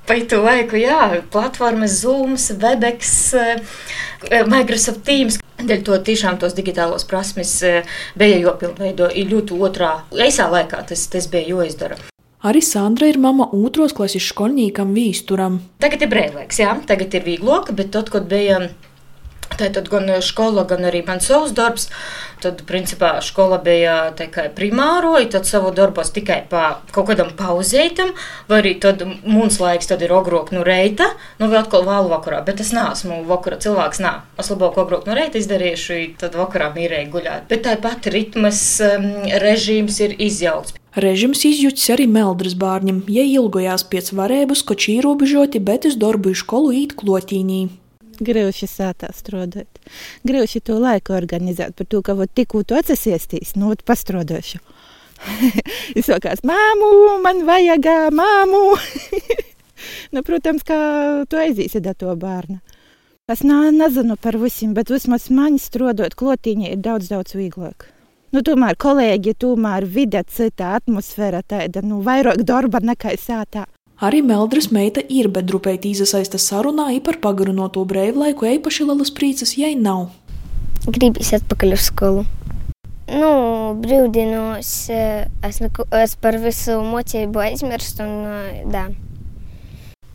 Pa 0.04 0.18
to 0.28 0.42
laiku, 0.44 0.76
jā, 0.76 1.22
platformas 1.32 2.02
Zoom, 2.02 2.36
Webex, 2.36 3.32
Microsoft 4.52 5.06
Teams. 5.08 5.43
Dēļ 5.64 5.84
to 5.88 5.98
tiešām 6.10 6.40
tos 6.42 6.56
digitālos 6.58 7.06
prasmes 7.08 7.54
bija 8.20 8.40
jāpilnveido 8.42 9.12
ļoti 9.16 9.60
otrā, 9.64 9.94
eisā 10.12 10.50
laikā 10.52 10.82
tas, 10.90 11.08
tas 11.08 11.30
bija 11.32 11.56
jāizdara. 11.56 12.00
Arī 12.44 12.60
Sandra 12.60 13.08
ir 13.08 13.16
mama 13.24 13.46
otros 13.56 13.94
klases 13.96 14.26
skolniekam 14.28 14.90
Vīsturam. 14.92 15.62
Tagad 15.80 16.02
ir 16.04 16.10
brīvlaiks, 16.12 16.60
jā, 16.60 16.74
tagad 16.90 17.16
ir 17.16 17.24
vieglāk, 17.24 17.72
bet 17.78 17.94
tad, 17.96 18.12
kad 18.12 18.28
bija 18.28 18.66
Tātad 19.60 19.90
gan 19.92 20.10
skola, 20.26 20.66
gan 20.70 20.86
arī 20.90 21.04
mans 21.06 21.28
savs 21.30 21.54
darbs. 21.56 21.90
Tad, 22.44 22.66
principā, 22.68 23.14
skola 23.24 23.56
bija 23.64 24.12
tikai 24.18 24.50
primāro, 24.56 25.14
tad 25.32 25.48
savu 25.48 25.72
darbos 25.76 26.12
tikai 26.12 26.42
pa 26.50 26.64
kaut 26.92 27.08
kādam 27.08 27.32
pauzētam, 27.40 28.12
vai 28.50 28.60
arī 28.60 28.74
tad 28.84 29.06
mums 29.24 29.62
laiks 29.64 29.88
tad 29.88 30.04
ir 30.04 30.12
ogrok 30.12 30.52
no 30.52 30.66
reita, 30.68 31.08
nu 31.40 31.48
vēl 31.48 31.62
atkal 31.64 31.88
vēlu 31.88 32.12
vakarā, 32.12 32.42
bet 32.44 32.60
es 32.60 32.74
neesmu 32.76 33.22
vakarā 33.30 33.62
cilvēks, 33.64 34.04
nā. 34.04 34.14
Es 34.42 34.52
labāk 34.52 34.80
ogrok 34.84 35.08
no 35.08 35.16
reita 35.16 35.40
izdarīšu, 35.40 36.00
tad 36.20 36.36
vakarā 36.36 36.74
mīrēju 36.76 37.12
guļāt. 37.16 37.48
Bet 37.52 37.64
tāpat 37.70 38.12
ritmas 38.12 38.60
um, 38.84 39.12
režīms 39.44 40.02
ir 40.04 40.18
izjauts. 40.20 40.76
Režims 41.00 41.40
izjūtas 41.48 41.88
arī 41.96 42.06
Meldras 42.06 42.54
bārņam, 42.60 43.00
ja 43.10 43.24
ilgojās 43.26 43.88
pēc 43.90 44.12
varēbas, 44.14 44.62
ko 44.68 44.78
šī 44.78 45.00
ierobežoti, 45.00 45.64
bet 45.64 45.88
es 45.90 45.98
darbu 45.98 46.36
skolu 46.38 46.76
īt 46.84 46.94
klotīnī. 47.00 47.64
Grūti 48.22 48.68
sātā 48.70 49.10
strādāt. 49.16 49.82
Grūti 50.28 50.62
to 50.62 50.78
laiku 50.82 51.16
organizēt, 51.18 51.74
par 51.78 51.88
to, 51.90 52.02
ka 52.06 52.16
tikko 52.28 52.64
tu 52.68 52.78
atsasiestīs, 52.78 53.56
nu, 53.56 53.74
pastrodošu. 53.86 54.62
Es 55.98 56.10
sakās, 56.10 56.44
māmu, 56.44 57.20
man 57.24 57.44
vajag 57.48 57.88
māmu. 58.12 58.64
nu, 60.14 60.24
protams, 60.26 60.66
kā 60.68 60.78
tu 61.30 61.40
aizīsi 61.40 61.82
da 61.84 61.94
to 61.96 62.14
bērnu. 62.20 62.60
Es 63.32 63.40
nā, 63.48 63.70
nezinu 63.72 64.18
par 64.20 64.36
visiem, 64.36 64.74
bet 64.76 64.92
vismaz 64.92 65.30
man 65.32 65.56
strādājot 65.62 66.18
klotīņā 66.20 66.74
ir 66.74 66.82
daudz, 66.84 67.08
daudz 67.14 67.38
vieglāk. 67.40 67.88
Nu, 68.36 68.42
tomēr 68.44 68.76
kolēģi, 68.82 69.36
tomēr 69.40 69.86
vide, 69.88 70.24
cita 70.28 70.74
atmosfēra, 70.80 71.44
tāda 71.48 71.84
nu, 71.86 72.02
vairāk 72.04 72.42
darba 72.44 72.82
nekā 72.84 73.14
sātā. 73.22 73.68
Arī 74.04 74.20
Meldras 74.20 74.68
meita 74.68 75.00
ir, 75.08 75.30
bet 75.32 75.46
drupēji 75.48 75.94
iesaista 75.96 76.40
sarunā 76.42 76.90
par 77.06 77.22
pagarinoto 77.24 77.86
brīvlaiku 77.88 78.50
īpaši 78.58 78.88
lielas 78.90 79.14
prīcas, 79.16 79.54
ja 79.56 79.70
nav. 79.80 80.10
Gribīs 80.84 81.32
atpakaļ 81.38 81.78
uz 81.78 81.86
skolu. 81.88 82.26
Nu, 83.08 83.32
brīvdienos 83.80 84.74
es, 84.92 85.62
neko, 85.64 85.86
es 85.96 86.18
par 86.20 86.36
visu 86.44 86.82
mocību 86.84 87.46
aizmirstu 87.46 88.04
un 88.04 88.68
tā. 88.74 88.90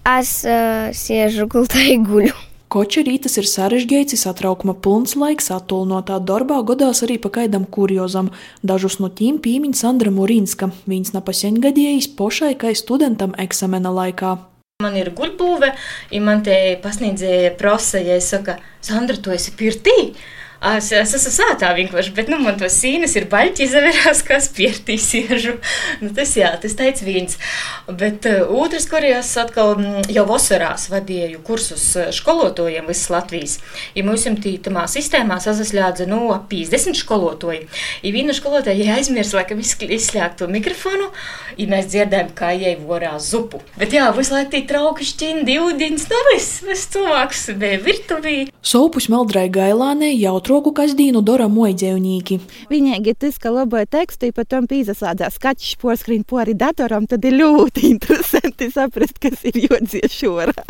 Es 0.09 0.35
uh, 0.45 0.93
siežu 0.93 1.49
gultā 1.49 1.89
guļu. 2.11 2.48
Koča 2.69 3.01
rītas 3.01 3.39
ir 3.41 3.47
sarežģīts, 3.49 4.13
satraukuma 4.21 4.75
pilns 4.85 5.15
laiks, 5.17 5.47
attālinātā 5.55 6.19
darbā 6.21 6.59
godās 6.69 7.01
arī 7.07 7.15
pakaidam 7.17 7.63
kuriozam. 7.65 8.29
Dažus 8.61 8.99
no 9.01 9.09
tiem 9.09 9.39
pīmiņ 9.41 9.73
Sandra 9.79 10.13
Mūrīnska. 10.13 10.69
Viņas 10.85 11.15
napaseņgadījis 11.15 12.11
pošai, 12.19 12.51
kā 12.61 12.75
studentam 12.77 13.33
eksamena 13.41 13.89
laikā. 13.89 14.35
Man 14.85 14.99
ir 15.01 15.09
guļbūve, 15.17 15.71
ja 16.13 16.21
man 16.21 16.45
te 16.45 16.59
pasniedzēja 16.85 17.55
prosa, 17.57 18.03
ja 18.05 18.21
es 18.21 18.29
saku, 18.35 18.59
Sandra, 18.85 19.17
tu 19.17 19.33
esi 19.33 19.57
pirtī? 19.57 19.97
Es, 20.59 20.89
es 20.91 21.13
esmu 21.15 21.31
sātā 21.31 21.69
vienkārši, 21.77 22.11
bet 22.17 22.31
nu, 22.33 22.41
man 22.43 22.57
to 22.59 22.67
sīnas 22.67 23.13
ir 23.15 23.29
baļķi 23.31 23.63
izavērās, 23.63 24.25
kā 24.27 24.41
spiertīs 24.43 25.05
iežu. 25.15 25.53
Nu, 26.03 26.11
tas 26.17 26.33
jā, 26.35 26.51
tas 26.59 26.75
teica 26.75 27.07
viens. 27.07 27.37
Bet 27.87 28.27
uh, 28.27 28.51
otrs, 28.59 28.89
kur 28.91 29.07
es 29.07 29.31
atkal 29.39 29.77
mm, 29.77 30.09
jau 30.11 30.25
vasarās 30.27 30.89
vadīju 30.91 31.45
kursus 31.47 31.85
skolotājiem 32.17 32.91
visas 32.91 33.13
Latvijas. 33.15 33.55
Ja 33.95 34.03
mums 34.03 34.27
tītamā 34.27 34.89
sistēmā 34.91 35.39
sasaslēdza 35.45 36.09
no 36.11 36.25
nu, 36.25 36.35
50 36.51 36.99
skolotāji. 36.99 37.69
Ja 38.03 38.13
viena 38.17 38.35
skolotāja 38.35 38.99
aizmirst, 38.99 39.39
laikam 39.39 39.63
izslēgt 39.63 40.41
to 40.43 40.51
mikrofonu, 40.51 41.13
ja 41.55 41.69
mēs 41.71 41.87
dzirdējam, 41.93 42.35
kā 42.35 42.51
ejai 42.57 42.75
vorā 42.83 43.15
zupu. 43.23 43.63
Bet 43.79 43.95
jā, 43.95 44.11
visu 44.17 44.35
laiku 44.35 44.57
tī 44.57 44.65
trauki 44.67 45.07
šķindi, 45.07 45.59
ūdens, 45.63 46.11
nu 46.11 46.27
viss, 46.33 46.59
viss 46.67 46.91
cilvēks 46.97 47.47
bija 47.63 47.79
virtuvī. 47.87 48.37
Sopus 48.59 49.07
meldrai 49.13 49.47
gailānē 49.55 50.11
jautā 50.19 50.48
troku 50.49 50.73
kasdīnu 50.77 51.21
dara 51.27 51.49
moidzēvnīki. 51.53 52.41
Viņai 52.73 53.03
tas, 53.19 53.37
ka 53.43 53.53
laboja 53.53 53.89
tekstu, 53.99 54.33
pat 54.37 54.49
tam 54.55 54.69
pīzaslādzās 54.71 55.37
skačs 55.37 55.77
porskrīn 55.83 56.25
pori 56.29 56.57
datoram, 56.57 57.07
tad 57.11 57.25
ir 57.29 57.37
ļoti 57.43 57.87
interesanti 57.93 58.71
saprast, 58.73 59.21
kas 59.21 59.45
ir 59.49 59.61
jodzies 59.69 60.15
šorā. 60.17 60.67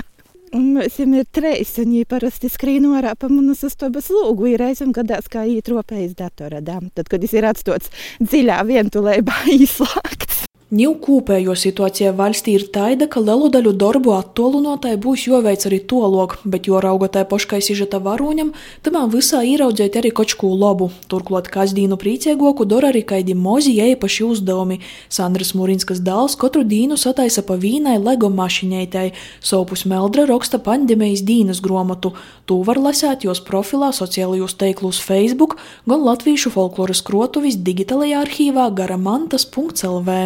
Un 0.57 0.71
mēs 0.79 0.97
jau 0.97 1.07
ir 1.12 1.27
trīs, 1.29 1.75
un 1.77 1.93
viņi 1.93 2.07
parasti 2.09 2.49
skrīn 2.49 2.87
orā 2.88 3.12
pa 3.21 3.29
manas 3.29 3.61
uztobas 3.69 4.09
lūgu. 4.09 4.49
Ir 4.55 4.62
reizēm 4.64 4.95
gadās, 4.97 5.29
kā 5.29 5.45
ietropējas 5.45 6.17
datoradām. 6.17 6.88
Tad, 6.97 7.11
kad 7.12 7.21
tas 7.21 7.37
ir 7.37 7.47
atstots 7.51 7.93
dziļā 8.25 8.62
vientulībā 8.71 9.43
izslēgts. 9.61 10.48
Ņū 10.69 10.91
kopējo 11.01 11.55
situācija 11.57 12.11
valstī 12.13 12.53
ir 12.59 12.67
tāda, 12.69 13.07
ka 13.09 13.23
lielu 13.25 13.47
daļu 13.49 13.71
darbu 13.81 14.11
attēlotāji 14.13 14.99
būs 15.01 15.23
jāveic 15.25 15.63
arī 15.65 15.79
tolok, 15.89 16.35
bet 16.45 16.67
jo 16.69 16.77
raugotāji 16.85 17.25
paškai 17.31 17.61
sižeta 17.65 17.97
varoņam, 18.05 18.51
tamā 18.85 19.07
visā 19.09 19.41
ieraudzēt 19.49 19.95
arī 19.97 20.11
kočku 20.13 20.51
labu. 20.61 20.91
Turklāt 21.09 21.47
kasdīnu 21.49 21.97
priecīgoku 21.97 22.67
dara 22.69 22.91
arī 22.93 23.01
kaidi 23.01 23.33
mozi 23.33 23.73
īpaši 23.81 24.27
uzdevumi. 24.27 24.77
Sandras 25.09 25.55
Mūrinskas 25.57 26.03
dēls 26.05 26.37
katru 26.37 26.67
dienu 26.69 26.99
sataisa 27.01 27.41
pa 27.49 27.57
vīnai 27.57 27.97
Lego 27.97 28.29
mašiņaitai, 28.29 29.07
sopus 29.41 29.87
Meldra 29.89 30.27
raksta 30.29 30.61
pandēmijas 30.61 31.23
dīnas 31.25 31.63
gromatu. 31.65 32.13
To 32.45 32.59
var 32.69 32.77
lasēt 32.77 33.25
jos 33.25 33.41
profilā 33.41 33.89
sociālajos 33.97 34.59
teiklus 34.61 35.01
Facebook, 35.01 35.57
gan 35.89 36.05
Latviešu 36.05 36.53
folkloras 36.53 37.01
krotuvis 37.01 37.57
digitalajā 37.57 38.21
arhīvā 38.27 38.69
garamantas.lv. 38.83 40.19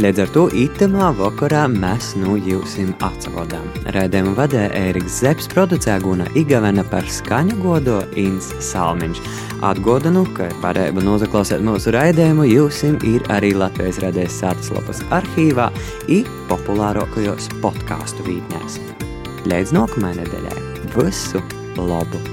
Līdz 0.00 0.22
ar 0.22 0.30
to 0.32 0.42
itamā 0.56 1.10
vakarā 1.18 1.66
mēs 1.68 2.14
nu 2.16 2.38
jūsim 2.40 2.94
atsavadām. 3.04 3.66
Raidījumu 3.92 4.32
vadē 4.38 4.62
Ēriks 4.72 5.18
Zepes 5.20 5.50
producē 5.52 5.98
Guna 6.00 6.24
Igavena 6.38 6.80
par 6.88 7.04
skaņu 7.04 7.58
godo 7.60 7.98
Ins 8.16 8.48
Salmiņš. 8.64 9.20
Atgodinu, 9.68 10.24
ka 10.32 10.48
varēja 10.64 10.96
nozaklausīt 10.96 11.60
mūsu 11.66 11.92
raidījumu, 11.92 12.48
jūsim 12.48 12.96
ir 13.04 13.28
arī 13.36 13.52
Latvijas 13.52 14.00
radējas 14.02 14.40
sātaslapas 14.40 15.04
arhīvā 15.12 15.68
i 16.08 16.22
populārākajos 16.48 17.52
podkāstu 17.60 18.24
vītņās. 18.30 18.80
Līdz 19.52 19.76
nākamajai 19.76 20.22
nedēļai! 20.22 20.58
Visu 20.96 21.44
labu! 21.76 22.24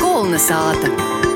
Kulna 0.00 0.40
sāta! 0.40 1.28